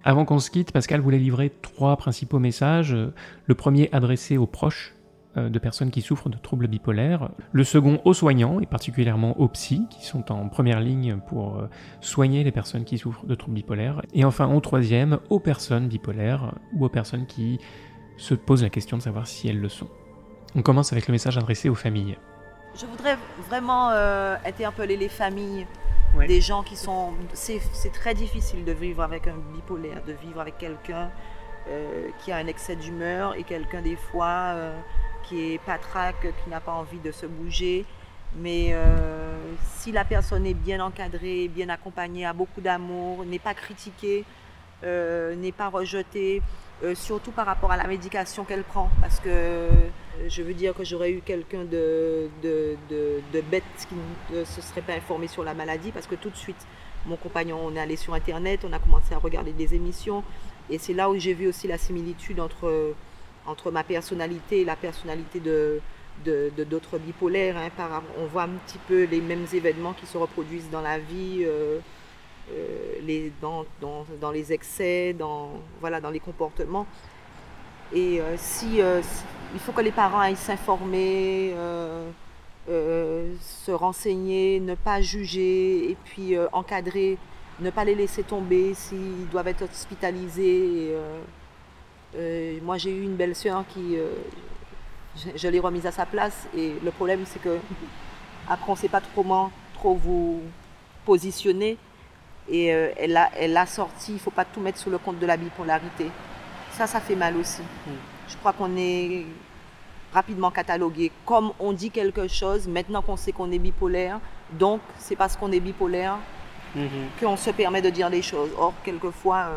Avant 0.04 0.26
qu'on 0.26 0.40
se 0.40 0.50
quitte, 0.50 0.72
Pascal 0.72 1.00
voulait 1.02 1.20
livrer 1.20 1.52
trois 1.62 1.96
principaux 1.96 2.40
messages. 2.40 2.96
Le 3.46 3.56
premier 3.56 3.90
adressé 3.92 4.38
aux 4.38 4.48
proches 4.48 4.94
euh, 4.96 5.01
de 5.36 5.60
personnes 5.60 5.92
qui 5.92 6.02
souffrent 6.02 6.30
de 6.30 6.38
troubles 6.38 6.68
bipolaires. 6.68 7.30
Le 7.52 7.64
second 7.64 8.02
aux 8.04 8.14
soignants, 8.14 8.60
et 8.60 8.66
particulièrement 8.66 9.40
aux 9.40 9.48
psys, 9.48 9.86
qui 9.90 10.06
sont 10.06 10.32
en 10.32 10.50
première 10.50 10.82
ligne 10.82 11.18
pour 11.28 11.58
euh, 11.58 11.70
soigner 12.02 12.44
les 12.44 12.52
personnes 12.52 12.84
qui 12.84 12.98
souffrent 12.98 13.26
de 13.26 13.36
troubles 13.36 13.56
bipolaires. 13.56 14.02
Et 14.14 14.26
enfin, 14.26 14.54
au 14.54 14.60
troisième, 14.60 15.20
aux 15.30 15.40
personnes 15.40 15.88
bipolaires 15.88 16.54
ou 16.74 16.86
aux 16.86 16.90
personnes 16.90 17.26
qui 17.26 17.60
se 18.18 18.34
posent 18.34 18.64
la 18.64 18.70
question 18.70 18.98
de 18.98 19.02
savoir 19.02 19.26
si 19.28 19.48
elles 19.48 19.60
le 19.60 19.70
sont. 19.70 19.88
On 20.56 20.62
commence 20.62 20.92
avec 20.92 21.08
le 21.08 21.14
message 21.14 21.38
adressé 21.38 21.70
aux 21.70 21.76
familles. 21.76 22.18
Je 22.76 22.86
voudrais 22.86 23.18
vraiment 23.48 23.90
euh, 23.92 24.36
interpeller 24.46 24.98
les 24.98 25.10
familles 25.10 25.66
Ouais. 26.18 26.28
des 26.28 26.42
gens 26.42 26.62
qui 26.62 26.76
sont... 26.76 27.14
C'est 27.32 27.62
c'est 27.72 27.94
très 27.94 28.14
difficile 28.14 28.66
de 28.66 28.74
vivre 28.74 29.02
avec 29.02 29.28
un 29.28 29.36
bipolaire, 29.54 30.04
de 30.06 30.12
vivre 30.12 30.42
avec 30.42 30.58
quelqu'un 30.58 31.10
euh, 31.70 32.10
qui 32.20 32.34
a 32.34 32.36
un 32.38 32.48
excès 32.48 32.76
d'humeur 32.76 33.36
et 33.36 33.44
quelqu'un 33.44 33.82
des 33.82 33.96
fois 33.96 34.26
euh, 34.56 34.78
qui 35.24 35.54
est 35.54 35.58
patraque, 35.60 36.28
qui 36.44 36.50
n'a 36.50 36.60
pas 36.60 36.74
envie 36.74 37.00
de 37.00 37.12
se 37.12 37.26
bouger. 37.26 37.86
Mais 38.38 38.70
euh, 38.72 39.54
si 39.76 39.92
la 39.92 40.06
personne 40.06 40.46
est 40.46 40.54
bien 40.54 40.80
encadrée, 40.80 41.50
bien 41.50 41.70
accompagnée, 41.70 42.26
a 42.26 42.34
beaucoup 42.34 42.62
d'amour, 42.62 43.26
n'est 43.26 43.40
pas 43.40 43.54
critiquée, 43.54 44.24
euh, 44.84 45.36
n'est 45.36 45.52
pas 45.52 45.68
rejetée, 45.68 46.42
euh, 46.84 46.96
surtout 46.96 47.32
par 47.32 47.46
rapport 47.46 47.72
à 47.72 47.78
la 47.78 47.88
médication 47.88 48.46
qu'elle 48.46 48.64
prend. 48.64 48.90
Parce 49.02 49.20
que 49.20 49.68
je 50.28 50.42
veux 50.44 50.54
dire 50.54 50.74
que 50.74 50.84
j'aurais 50.84 51.12
eu 51.12 51.22
quelqu'un 51.22 51.66
de, 51.66 52.30
de, 52.42 52.78
de, 52.90 53.22
de 53.34 53.42
bête 53.42 53.64
qui 53.90 53.96
ne 54.34 54.46
se 54.46 54.62
serait 54.62 54.82
pas 54.82 54.94
informé 54.94 55.28
sur 55.28 55.44
la 55.44 55.54
maladie, 55.54 55.92
parce 55.92 56.08
que 56.08 56.16
tout 56.16 56.30
de 56.30 56.38
suite, 56.38 56.66
mon 57.06 57.16
compagnon, 57.18 57.60
on 57.64 57.76
est 57.76 57.80
allé 57.80 57.96
sur 57.96 58.14
Internet, 58.14 58.62
on 58.64 58.72
a 58.72 58.80
commencé 58.80 59.14
à 59.14 59.18
regarder 59.18 59.52
des 59.52 59.74
émissions, 59.74 60.24
et 60.70 60.78
c'est 60.78 60.94
là 60.94 61.10
où 61.10 61.18
j'ai 61.18 61.34
vu 61.34 61.48
aussi 61.48 61.68
la 61.68 61.78
similitude 61.78 62.40
entre, 62.40 62.94
entre 63.46 63.72
ma 63.72 63.84
personnalité 63.84 64.62
et 64.62 64.66
la 64.66 64.76
personnalité 64.76 65.40
de 65.40 65.82
d'autres 66.26 67.00
bipolaires. 67.00 67.58
hein. 67.58 68.04
On 68.20 68.26
voit 68.26 68.44
un 68.44 68.50
petit 68.66 68.78
peu 68.88 69.04
les 69.06 69.22
mêmes 69.22 69.46
événements 69.54 69.94
qui 69.94 70.06
se 70.06 70.18
reproduisent 70.18 70.70
dans 70.70 70.82
la 70.82 71.00
vie. 71.00 71.44
euh, 71.44 71.80
euh, 72.54 73.30
dans, 73.42 73.66
dans, 74.20 74.32
les 74.32 74.52
excès, 74.52 75.14
dans, 75.14 75.52
voilà, 75.80 76.02
dans 76.02 76.10
les 76.10 76.20
comportements. 76.20 76.86
Et 77.94 78.20
euh, 78.22 78.36
si, 78.38 78.80
il 79.54 79.60
faut 79.60 79.72
que 79.72 79.82
les 79.82 79.92
parents 79.92 80.20
aillent 80.20 80.36
s'informer, 80.36 81.54
se 82.68 83.72
renseigner, 83.72 84.60
ne 84.60 84.76
pas 84.76 85.02
juger 85.02 85.92
et 85.92 85.98
puis 86.06 86.36
encadrer, 86.52 87.18
ne 87.60 87.70
pas 87.70 87.86
les 87.86 87.96
laisser 87.96 88.24
tomber 88.24 88.74
s'ils 88.74 89.28
doivent 89.30 89.48
être 89.48 89.64
hospitalisés. 89.64 90.94
Euh, 92.16 92.60
moi, 92.62 92.78
j'ai 92.78 92.92
eu 92.92 93.04
une 93.04 93.16
belle-sœur 93.16 93.64
qui, 93.70 93.98
euh, 93.98 94.10
je, 95.16 95.30
je 95.36 95.48
l'ai 95.48 95.60
remise 95.60 95.86
à 95.86 95.92
sa 95.92 96.06
place 96.06 96.48
et 96.56 96.74
le 96.84 96.92
problème, 96.92 97.24
c'est 97.26 97.42
que 97.42 97.58
après, 98.50 98.70
on 98.70 98.74
ne 98.76 98.78
sait 98.80 98.90
pas 98.90 99.02
trop 99.02 99.10
comment 99.16 99.52
trop 99.74 99.96
vous 99.96 100.42
positionner. 101.06 101.78
Et 102.50 102.74
euh, 102.74 102.90
elle, 102.98 103.16
a, 103.16 103.30
elle 103.38 103.56
a 103.56 103.66
sorti, 103.66 104.12
il 104.12 104.16
ne 104.16 104.20
faut 104.20 104.32
pas 104.32 104.46
tout 104.46 104.60
mettre 104.60 104.78
sur 104.80 104.90
le 104.90 104.98
compte 104.98 105.20
de 105.20 105.26
la 105.26 105.38
bipolarité. 105.38 106.08
Ça, 106.72 106.88
ça 106.88 107.00
fait 107.00 107.16
mal 107.16 107.38
aussi. 107.38 107.62
Je 108.28 108.36
crois 108.38 108.54
qu'on 108.54 108.76
est 108.78 109.26
rapidement 110.14 110.52
catalogué. 110.52 111.12
Comme 111.26 111.52
on 111.60 111.72
dit 111.72 111.92
quelque 111.92 112.28
chose, 112.28 112.68
maintenant 112.68 113.02
qu'on 113.02 113.16
sait 113.18 113.32
qu'on 113.32 113.52
est 113.52 113.60
bipolaire, 113.60 114.20
donc 114.52 114.82
c'est 114.98 115.16
parce 115.16 115.36
qu'on 115.38 115.52
est 115.52 115.60
bipolaire 115.60 116.18
Mhm. 116.74 116.90
qu'on 117.20 117.36
se 117.36 117.50
permet 117.50 117.82
de 117.82 117.90
dire 117.90 118.10
des 118.10 118.22
choses. 118.22 118.50
Or, 118.58 118.74
quelquefois, 118.84 119.50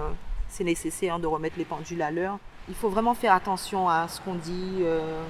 c'est 0.55 0.65
nécessaire 0.65 1.19
de 1.19 1.27
remettre 1.27 1.59
les 1.59 1.65
pendules 1.65 2.01
à 2.01 2.13
l'heure. 2.13 2.39
Il 2.69 2.75
faut 2.77 2.89
vraiment 2.89 3.15
faire 3.15 3.33
attention 3.35 3.89
à 3.89 4.07
ce 4.07 4.21
qu'on 4.21 4.37
dit, 4.37 4.77
euh, 4.83 5.23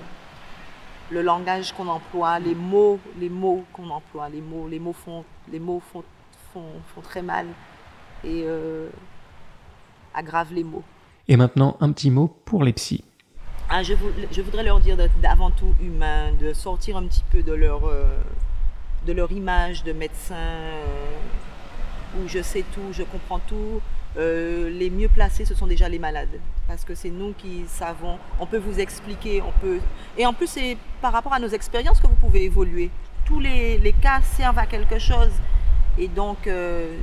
le 1.11 1.23
langage 1.23 1.73
qu'on 1.73 1.89
emploie, 1.89 2.39
les 2.39 2.55
mots, 2.55 2.99
les 3.19 3.31
mots 3.31 3.65
qu'on 3.73 3.89
emploie. 3.89 4.29
Les 4.29 4.43
mots, 4.43 4.69
les 4.69 4.79
mots 4.79 4.93
font, 4.93 5.25
les 5.51 5.59
mots 5.59 5.83
font, 5.93 6.05
font, 6.53 6.67
font 6.95 7.01
très 7.01 7.23
mal 7.23 7.47
et 8.23 8.43
euh, 8.45 8.89
aggravent 10.15 10.53
les 10.53 10.63
mots. 10.65 10.85
Et 11.27 11.39
maintenant, 11.39 11.79
un 11.81 11.91
petit 11.93 12.11
mot 12.11 12.29
pour 12.45 12.63
les 12.63 12.75
psys. 12.75 13.03
Ah, 13.71 13.83
je, 13.83 13.95
vou- 13.95 14.11
je 14.31 14.43
voudrais 14.43 14.63
leur 14.63 14.79
dire 14.79 14.97
d'avant 15.23 15.51
tout 15.51 15.75
humain, 15.81 16.33
de 16.39 16.53
sortir 16.53 16.99
un 16.99 17.05
petit 17.07 17.25
peu 17.33 17.43
de 17.43 17.55
leur, 17.55 17.87
euh, 17.89 18.05
de 19.07 19.13
leur 19.15 19.33
image 19.33 19.85
de 19.85 19.93
médecin 19.95 20.37
où 22.19 22.29
je 22.29 22.43
sais 22.43 22.63
tout, 22.75 22.93
je 22.93 23.03
comprends 23.05 23.39
tout. 23.41 23.81
Euh, 24.17 24.71
les 24.71 24.91
mieux 24.91 25.09
placés, 25.09 25.45
ce 25.45 25.55
sont 25.55 25.67
déjà 25.67 25.89
les 25.89 25.99
malades. 25.99 26.41
Parce 26.69 26.85
que 26.85 26.95
c'est 26.95 27.11
nous 27.11 27.35
qui 27.37 27.65
savons, 27.67 28.19
on 28.39 28.47
peut 28.47 28.59
vous 28.59 28.79
expliquer, 28.81 29.43
on 29.43 29.53
peut... 29.61 29.81
Et 30.17 30.25
en 30.25 30.33
plus, 30.33 30.47
c'est 30.47 30.77
par 31.01 31.13
rapport 31.13 31.33
à 31.33 31.39
nos 31.39 31.49
expériences 31.49 32.01
que 32.01 32.07
vous 32.07 32.15
pouvez 32.15 32.45
évoluer. 32.45 32.91
Tous 33.25 33.41
les, 33.41 33.95
cas 34.01 34.21
servent 34.23 34.59
à 34.59 34.67
quelque 34.67 34.99
chose. 34.99 35.33
Et 35.99 36.09
donc, 36.09 36.47
euh, 36.47 36.97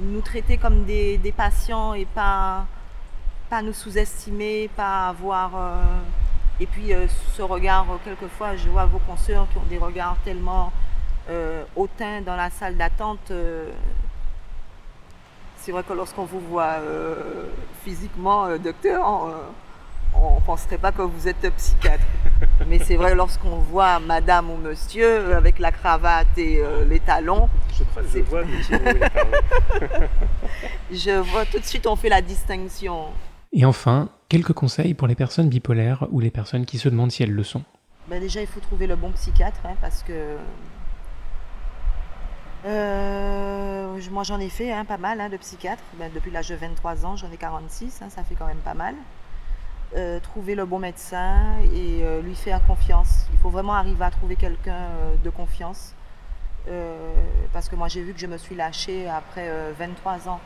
nous 0.00 0.20
traiter 0.20 0.56
comme 0.56 0.84
des, 0.84 1.34
patients 1.36 1.94
et 1.94 2.04
pas 2.06 2.66
pas 3.50 3.60
nous 3.60 3.74
sous-estimer, 3.74 4.70
pas 4.74 5.08
avoir. 5.08 5.56
euh, 5.56 5.82
et 6.60 6.66
puis 6.66 6.92
ce 7.34 7.42
regard, 7.42 7.86
quelquefois, 8.04 8.56
je 8.56 8.68
vois 8.68 8.86
vos 8.86 9.00
consoeurs 9.00 9.48
qui 9.50 9.58
ont 9.58 9.68
des 9.68 9.78
regards 9.78 10.16
tellement 10.24 10.72
hautains 11.76 12.20
dans 12.20 12.36
la 12.36 12.50
salle 12.50 12.76
d'attente. 12.76 13.32
Euh, 15.62 15.64
c'est 15.64 15.72
vrai 15.72 15.82
que 15.82 15.92
lorsqu'on 15.92 16.24
vous 16.24 16.40
voit 16.40 16.78
euh, 16.80 17.46
physiquement, 17.84 18.46
euh, 18.46 18.58
docteur, 18.58 19.00
on 20.14 20.34
ne 20.36 20.40
penserait 20.44 20.78
pas 20.78 20.92
que 20.92 21.02
vous 21.02 21.28
êtes 21.28 21.48
psychiatre. 21.56 22.04
Mais 22.68 22.78
c'est 22.78 22.96
vrai, 22.96 23.14
lorsqu'on 23.14 23.56
voit 23.56 23.98
madame 24.00 24.50
ou 24.50 24.56
monsieur 24.56 25.06
euh, 25.06 25.36
avec 25.36 25.58
la 25.58 25.72
cravate 25.72 26.26
et 26.36 26.58
euh, 26.60 26.84
les 26.84 27.00
talons, 27.00 27.48
Je 27.78 27.84
crois 27.84 28.02
que 28.02 28.08
je 28.08 28.12
C'est- 28.12 28.20
vois 28.22 28.42
je 30.90 31.18
vois 31.30 31.44
tout 31.46 31.58
de 31.58 31.64
suite, 31.64 31.86
on 31.86 31.96
fait 31.96 32.08
la 32.08 32.20
distinction. 32.22 33.06
Et 33.52 33.64
enfin, 33.64 34.08
quelques 34.28 34.52
conseils 34.52 34.94
pour 34.94 35.06
les 35.08 35.14
personnes 35.14 35.48
bipolaires 35.48 36.06
ou 36.10 36.20
les 36.20 36.30
personnes 36.30 36.64
qui 36.66 36.78
se 36.78 36.88
demandent 36.88 37.10
si 37.12 37.22
elles 37.22 37.32
le 37.32 37.42
sont. 37.42 37.62
Ben 38.08 38.20
déjà, 38.20 38.40
il 38.40 38.46
faut 38.46 38.60
trouver 38.60 38.86
le 38.86 38.96
bon 38.96 39.12
psychiatre 39.12 39.60
hein, 39.64 39.74
parce 39.80 40.02
que 40.02 40.36
euh, 42.64 43.98
moi 44.10 44.22
j'en 44.22 44.38
ai 44.38 44.48
fait 44.48 44.72
hein, 44.72 44.84
pas 44.84 44.98
mal 44.98 45.20
hein, 45.20 45.28
de 45.28 45.36
psychiatre. 45.36 45.82
Ben, 45.94 46.10
depuis 46.14 46.30
l'âge 46.30 46.48
de 46.48 46.54
23 46.54 47.06
ans, 47.06 47.16
j'en 47.16 47.30
ai 47.30 47.36
46, 47.36 48.02
hein, 48.02 48.08
ça 48.10 48.22
fait 48.24 48.34
quand 48.34 48.46
même 48.46 48.58
pas 48.58 48.74
mal. 48.74 48.94
Euh, 49.94 50.20
trouver 50.20 50.54
le 50.54 50.64
bon 50.64 50.78
médecin 50.78 51.58
et 51.74 52.02
euh, 52.02 52.22
lui 52.22 52.34
faire 52.34 52.64
confiance. 52.66 53.26
Il 53.32 53.38
faut 53.38 53.50
vraiment 53.50 53.74
arriver 53.74 54.04
à 54.04 54.10
trouver 54.10 54.36
quelqu'un 54.36 54.88
de 55.22 55.30
confiance. 55.30 55.94
Parce 57.52 57.68
que 57.68 57.74
moi 57.74 57.88
j'ai 57.88 58.02
vu 58.02 58.14
que 58.14 58.20
je 58.20 58.26
me 58.26 58.38
suis 58.38 58.54
lâchée 58.54 59.08
après 59.08 59.48
euh, 59.48 59.72
23 59.76 60.28
ans. 60.28 60.40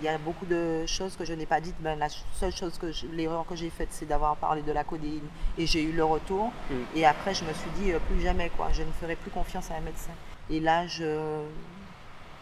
Il 0.00 0.04
y 0.04 0.08
a 0.08 0.18
beaucoup 0.18 0.46
de 0.46 0.84
choses 0.86 1.16
que 1.16 1.24
je 1.24 1.32
n'ai 1.32 1.46
pas 1.46 1.60
dites. 1.60 1.76
Ben, 1.80 1.98
la 1.98 2.08
seule 2.08 2.54
chose 2.54 2.78
que 2.78 2.86
l'erreur 3.12 3.46
que 3.46 3.56
j'ai 3.56 3.70
faite, 3.70 3.88
c'est 3.90 4.06
d'avoir 4.06 4.36
parlé 4.36 4.62
de 4.62 4.72
la 4.72 4.84
codéine 4.84 5.26
et 5.56 5.66
j'ai 5.66 5.82
eu 5.82 5.92
le 5.92 6.04
retour. 6.04 6.52
Mm. 6.70 6.74
Et 6.96 7.06
après, 7.06 7.34
je 7.34 7.44
me 7.44 7.52
suis 7.52 7.70
dit, 7.78 7.92
plus 8.08 8.20
jamais, 8.20 8.50
quoi. 8.56 8.68
Je 8.72 8.82
ne 8.82 8.92
ferai 9.00 9.16
plus 9.16 9.30
confiance 9.30 9.70
à 9.70 9.76
un 9.76 9.80
médecin. 9.80 10.10
Et 10.50 10.60
là, 10.60 10.86
je, 10.86 11.42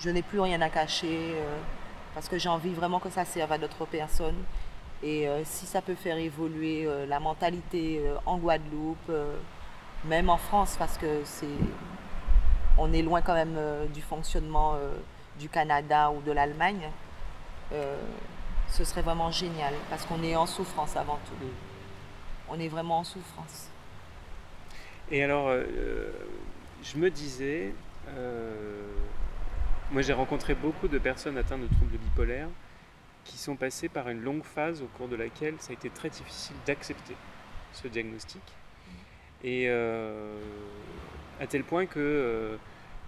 je 0.00 0.08
n'ai 0.10 0.22
plus 0.22 0.40
rien 0.40 0.60
à 0.62 0.70
cacher 0.70 1.34
euh, 1.34 1.58
parce 2.14 2.28
que 2.28 2.38
j'ai 2.38 2.48
envie 2.48 2.72
vraiment 2.72 2.98
que 2.98 3.10
ça 3.10 3.24
serve 3.24 3.52
à 3.52 3.58
d'autres 3.58 3.84
personnes. 3.84 4.42
Et 5.02 5.28
euh, 5.28 5.42
si 5.44 5.66
ça 5.66 5.82
peut 5.82 5.94
faire 5.94 6.16
évoluer 6.16 6.86
euh, 6.86 7.06
la 7.06 7.20
mentalité 7.20 8.02
en 8.26 8.38
Guadeloupe, 8.38 9.12
même 10.06 10.30
en 10.30 10.38
France, 10.38 10.76
parce 10.78 10.96
que 10.96 11.22
c'est, 11.24 11.46
on 12.78 12.92
est 12.92 13.02
loin 13.02 13.20
quand 13.20 13.34
même 13.34 13.58
du 13.92 14.00
fonctionnement 14.00 14.76
du 15.38 15.50
Canada 15.50 16.10
ou 16.10 16.22
de 16.22 16.32
l'Allemagne, 16.32 16.88
ce 18.68 18.84
serait 18.84 19.02
vraiment 19.02 19.30
génial 19.30 19.74
parce 19.90 20.06
qu'on 20.06 20.22
est 20.22 20.34
en 20.36 20.46
souffrance 20.46 20.96
avant 20.96 21.18
tout. 21.26 21.46
On 22.48 22.58
est 22.58 22.68
vraiment 22.68 23.00
en 23.00 23.04
souffrance. 23.04 23.68
Et 25.10 25.22
alors, 25.22 25.52
je 26.82 26.96
me 26.96 27.10
disais, 27.10 27.74
moi 29.90 30.02
j'ai 30.02 30.12
rencontré 30.12 30.54
beaucoup 30.54 30.88
de 30.88 30.98
personnes 30.98 31.36
atteintes 31.36 31.62
de 31.62 31.74
troubles 31.74 31.96
bipolaires 31.98 32.48
qui 33.24 33.38
sont 33.38 33.56
passées 33.56 33.88
par 33.88 34.08
une 34.08 34.22
longue 34.22 34.44
phase 34.44 34.82
au 34.82 34.86
cours 34.86 35.08
de 35.08 35.16
laquelle 35.16 35.54
ça 35.58 35.70
a 35.70 35.74
été 35.74 35.90
très 35.90 36.10
difficile 36.10 36.56
d'accepter 36.66 37.14
ce 37.72 37.88
diagnostic. 37.88 38.42
Et 39.42 39.66
euh, 39.68 40.38
à 41.40 41.46
tel 41.46 41.64
point 41.64 41.86
que, 41.86 41.98
euh, 41.98 42.56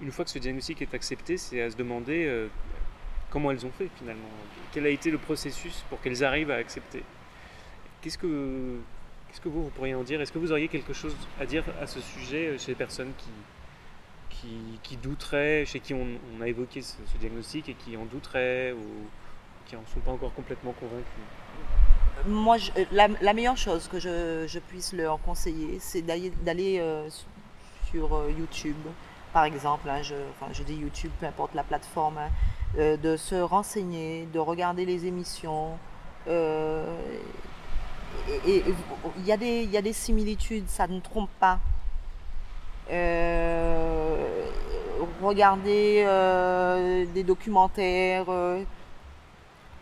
une 0.00 0.10
fois 0.10 0.24
que 0.24 0.30
ce 0.30 0.38
diagnostic 0.38 0.82
est 0.82 0.94
accepté, 0.94 1.36
c'est 1.36 1.62
à 1.62 1.70
se 1.70 1.76
demander 1.76 2.26
euh, 2.26 2.48
comment 3.30 3.50
elles 3.50 3.66
ont 3.66 3.70
fait 3.70 3.88
finalement. 3.98 4.28
Quel 4.72 4.86
a 4.86 4.88
été 4.88 5.10
le 5.10 5.18
processus 5.18 5.84
pour 5.88 6.00
qu'elles 6.00 6.24
arrivent 6.24 6.50
à 6.50 6.56
accepter? 6.56 7.02
Qu'est-ce 8.00 8.18
que, 8.18 8.78
qu'est-ce 9.28 9.40
que 9.40 9.48
vous 9.48 9.70
pourriez 9.74 9.94
en 9.94 10.02
dire? 10.02 10.20
Est-ce 10.20 10.32
que 10.32 10.38
vous 10.38 10.52
auriez 10.52 10.68
quelque 10.68 10.92
chose 10.92 11.16
à 11.40 11.46
dire 11.46 11.64
à 11.80 11.86
ce 11.86 12.00
sujet 12.00 12.58
chez 12.58 12.68
les 12.68 12.76
personnes 12.76 13.12
qui, 13.18 13.30
qui, 14.82 14.96
douteraient, 14.96 15.64
chez 15.66 15.80
qui 15.80 15.94
on, 15.94 16.40
a 16.40 16.48
évoqué 16.48 16.82
ce, 16.82 16.96
diagnostic 17.18 17.68
et 17.68 17.74
qui 17.74 17.96
en 17.96 18.04
douteraient 18.04 18.72
ou 18.72 19.06
qui 19.66 19.76
n'en 19.76 19.86
sont 19.86 20.00
pas 20.00 20.10
encore 20.12 20.34
complètement 20.34 20.72
convaincus 20.72 21.06
moi, 22.26 22.56
je, 22.56 22.70
la, 22.92 23.32
meilleure 23.32 23.56
chose 23.56 23.88
que 23.88 23.98
je, 23.98 24.58
puisse 24.68 24.92
leur 24.92 25.20
conseiller, 25.22 25.78
c'est 25.80 26.02
d'aller 26.02 26.78
euh, 26.78 27.08
sur 27.90 28.14
euh, 28.14 28.30
YouTube, 28.30 28.76
par 29.32 29.44
exemple. 29.44 29.88
Hein, 29.88 30.02
je, 30.02 30.62
dis 30.62 30.74
YouTube, 30.74 31.10
peu 31.20 31.26
importe 31.26 31.54
la 31.54 31.64
plateforme, 31.64 32.18
hein, 32.18 32.30
euh, 32.78 32.96
de 32.96 33.16
se 33.16 33.34
renseigner, 33.34 34.28
de 34.32 34.38
regarder 34.38 34.84
les 34.84 35.06
émissions. 35.06 35.78
Euh, 36.28 36.84
il 38.46 39.24
y, 39.24 39.32
a 39.32 39.36
des 39.82 39.92
similitudes, 39.92 40.68
ça 40.68 40.86
ne 40.86 41.00
trompe 41.00 41.30
pas. 41.40 41.58
Regardez 45.22 46.04
des 47.14 47.22
documentaires 47.22 48.26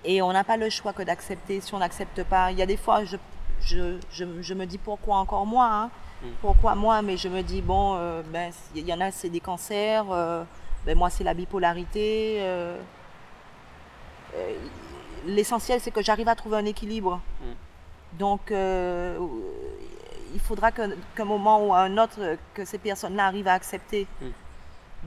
et 0.04 0.22
on 0.22 0.32
n'a 0.32 0.44
pas 0.44 0.56
le 0.56 0.70
choix 0.70 0.92
que 0.92 1.02
d'accepter 1.02 1.60
si 1.60 1.74
on 1.74 1.78
n'accepte 1.78 2.24
pas. 2.24 2.52
Il 2.52 2.58
y 2.58 2.62
a 2.62 2.66
des 2.66 2.76
fois, 2.76 3.04
je, 3.04 3.16
je, 3.60 3.98
je, 4.10 4.24
je 4.40 4.54
me 4.54 4.64
dis 4.64 4.78
pourquoi 4.78 5.16
encore 5.16 5.46
moi 5.46 5.68
hein? 5.70 5.90
mm. 6.22 6.28
Pourquoi 6.40 6.74
moi 6.74 7.02
Mais 7.02 7.16
je 7.16 7.28
me 7.28 7.42
dis, 7.42 7.60
bon, 7.60 7.96
euh, 7.96 8.22
ben, 8.32 8.52
il 8.74 8.86
y 8.86 8.92
en 8.92 9.00
a, 9.00 9.10
c'est 9.10 9.28
des 9.28 9.40
cancers. 9.40 10.06
Euh, 10.10 10.44
ben, 10.86 10.96
moi, 10.96 11.10
c'est 11.10 11.24
la 11.24 11.34
bipolarité. 11.34 12.36
Euh, 12.40 12.76
euh 14.36 14.54
L'essentiel, 15.26 15.80
c'est 15.82 15.90
que 15.90 16.02
j'arrive 16.02 16.28
à 16.28 16.34
trouver 16.34 16.56
un 16.56 16.64
équilibre. 16.64 17.20
Mm. 17.42 18.18
Donc, 18.18 18.50
euh, 18.50 19.18
il 20.32 20.40
faudra 20.40 20.72
qu'à 20.72 20.88
qu 20.88 21.22
un 21.22 21.24
moment 21.24 21.66
ou 21.66 21.74
à 21.74 21.80
un 21.80 21.98
autre, 21.98 22.36
que 22.54 22.64
ces 22.64 22.78
personnes-là 22.78 23.26
arrivent 23.26 23.48
à 23.48 23.54
accepter. 23.54 24.06
Mm. 24.20 24.26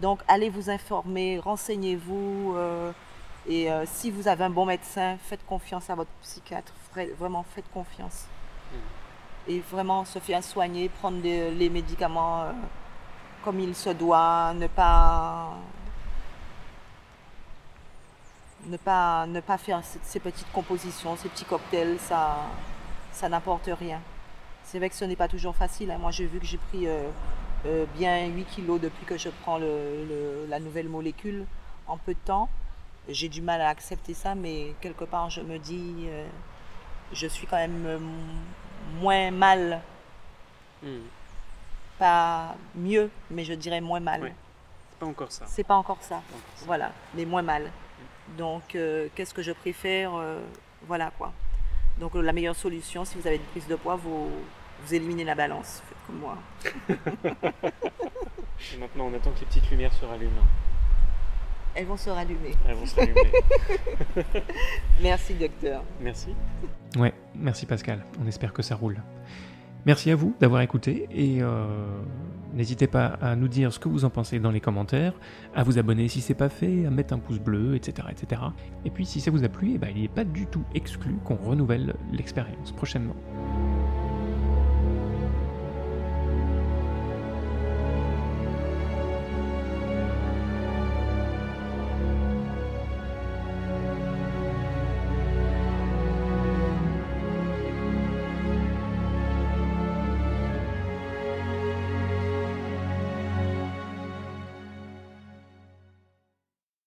Donc, 0.01 0.19
allez 0.27 0.49
vous 0.49 0.69
informer, 0.69 1.39
renseignez-vous. 1.39 2.55
Et 3.47 3.69
euh, 3.69 3.85
si 3.85 4.09
vous 4.09 4.27
avez 4.27 4.45
un 4.45 4.49
bon 4.49 4.65
médecin, 4.65 5.17
faites 5.21 5.45
confiance 5.45 5.89
à 5.89 5.95
votre 5.95 6.11
psychiatre. 6.21 6.71
Vraiment, 7.17 7.43
faites 7.53 7.69
confiance. 7.73 8.25
Mmh. 8.71 9.51
Et 9.51 9.59
vraiment 9.59 10.05
se 10.05 10.19
faire 10.19 10.43
soigner, 10.43 10.87
prendre 10.87 11.21
des, 11.21 11.51
les 11.51 11.69
médicaments 11.69 12.43
euh, 12.43 12.51
comme 13.43 13.59
il 13.59 13.75
se 13.75 13.89
doit, 13.89 14.53
ne 14.53 14.67
pas, 14.67 15.49
ne 18.67 18.77
pas, 18.77 19.25
ne 19.25 19.41
pas 19.41 19.57
faire 19.57 19.81
ces 20.03 20.19
petites 20.21 20.51
compositions, 20.53 21.17
ces 21.17 21.27
petits 21.27 21.43
cocktails, 21.43 21.99
ça, 21.99 22.37
ça 23.11 23.27
n'apporte 23.27 23.69
rien. 23.77 23.99
C'est 24.73 24.79
vrai 24.79 24.89
que 24.89 24.95
ce 24.95 25.05
n'est 25.05 25.15
pas 25.15 25.27
toujours 25.27 25.55
facile. 25.55 25.91
Hein. 25.91 25.99
Moi, 25.99 26.09
j'ai 26.09 26.25
vu 26.25 26.39
que 26.39 26.47
j'ai 26.47 26.57
pris 26.57 26.87
euh, 26.87 27.07
euh, 27.67 27.85
bien 27.95 28.25
8 28.25 28.45
kilos 28.45 28.81
depuis 28.81 29.05
que 29.05 29.19
je 29.19 29.29
prends 29.43 29.59
le, 29.59 30.03
le, 30.09 30.47
la 30.49 30.59
nouvelle 30.59 30.89
molécule 30.89 31.45
en 31.85 31.95
peu 31.97 32.15
de 32.15 32.19
temps 32.25 32.49
j'ai 33.07 33.29
du 33.29 33.41
mal 33.41 33.61
à 33.61 33.67
accepter 33.67 34.13
ça, 34.15 34.33
mais 34.33 34.73
quelque 34.81 35.03
part, 35.03 35.29
je 35.29 35.41
me 35.41 35.59
dis, 35.59 36.05
euh, 36.07 36.25
je 37.11 37.27
suis 37.27 37.45
quand 37.45 37.57
même 37.57 37.99
moins 38.99 39.29
mal. 39.29 39.81
Mm. 40.81 41.01
Pas 41.99 42.55
mieux, 42.73 43.11
mais 43.29 43.43
je 43.43 43.53
dirais 43.53 43.81
moins 43.81 43.99
mal. 43.99 44.31
C'est 44.89 44.99
pas 44.99 45.05
encore 45.05 45.31
ça. 45.31 45.45
C'est 45.45 45.63
pas 45.65 45.75
encore 45.75 46.01
ça. 46.01 46.15
Pas 46.15 46.35
encore 46.35 46.55
ça. 46.55 46.65
Voilà, 46.65 46.91
mais 47.13 47.25
moins 47.25 47.43
mal. 47.43 47.65
Mm. 47.65 48.37
Donc, 48.37 48.77
qu'est-ce 49.13 49.33
que 49.35 49.43
je 49.43 49.51
préfère 49.51 50.13
Voilà 50.87 51.11
quoi. 51.15 51.31
Donc, 51.99 52.15
la 52.15 52.33
meilleure 52.33 52.55
solution, 52.55 53.05
si 53.05 53.19
vous 53.19 53.27
avez 53.27 53.35
une 53.35 53.43
prise 53.43 53.67
de 53.67 53.75
poids, 53.75 53.97
vous, 53.97 54.31
vous 54.85 54.93
éliminez 54.93 55.23
la 55.23 55.35
balance. 55.35 55.81
Faites 55.87 55.97
comme 56.07 56.19
moi. 56.19 56.37
Et 58.73 58.77
maintenant, 58.77 59.05
on 59.05 59.13
attend 59.13 59.31
que 59.31 59.39
les 59.39 59.45
petites 59.45 59.69
lumières 59.69 59.93
se 59.93 60.05
rallument. 60.05 60.47
Elles 61.75 61.85
vont 61.85 61.97
se 61.97 62.09
rallumer. 62.09 62.55
Elles 62.67 62.75
vont 62.75 62.85
se 62.85 62.95
rallumer. 62.95 63.31
merci 65.01 65.33
docteur. 65.33 65.83
Merci. 65.99 66.35
Ouais, 66.97 67.13
merci 67.35 67.65
Pascal. 67.65 68.05
On 68.23 68.27
espère 68.27 68.53
que 68.53 68.61
ça 68.61 68.75
roule. 68.75 69.01
Merci 69.85 70.11
à 70.11 70.15
vous 70.15 70.33
d'avoir 70.39 70.61
écouté 70.61 71.09
et 71.11 71.41
euh, 71.41 71.65
n'hésitez 72.53 72.87
pas 72.87 73.17
à 73.21 73.35
nous 73.35 73.49
dire 73.49 73.73
ce 73.73 73.79
que 73.79 73.89
vous 73.89 74.05
en 74.05 74.09
pensez 74.09 74.39
dans 74.39 74.51
les 74.51 74.61
commentaires, 74.61 75.13
à 75.53 75.63
vous 75.63 75.77
abonner 75.77 76.07
si 76.07 76.21
c'est 76.21 76.35
pas 76.35 76.47
fait, 76.47 76.85
à 76.85 76.89
mettre 76.89 77.13
un 77.13 77.19
pouce 77.19 77.39
bleu, 77.39 77.75
etc. 77.75 78.07
etc. 78.09 78.41
Et 78.85 78.89
puis 78.89 79.05
si 79.05 79.19
ça 79.19 79.29
vous 79.29 79.43
a 79.43 79.49
plu, 79.49 79.73
eh 79.75 79.77
ben, 79.77 79.89
il 79.93 80.03
n'est 80.03 80.07
pas 80.07 80.23
du 80.23 80.45
tout 80.45 80.63
exclu 80.73 81.15
qu'on 81.25 81.35
renouvelle 81.35 81.95
l'expérience 82.13 82.71
prochainement. 82.71 83.15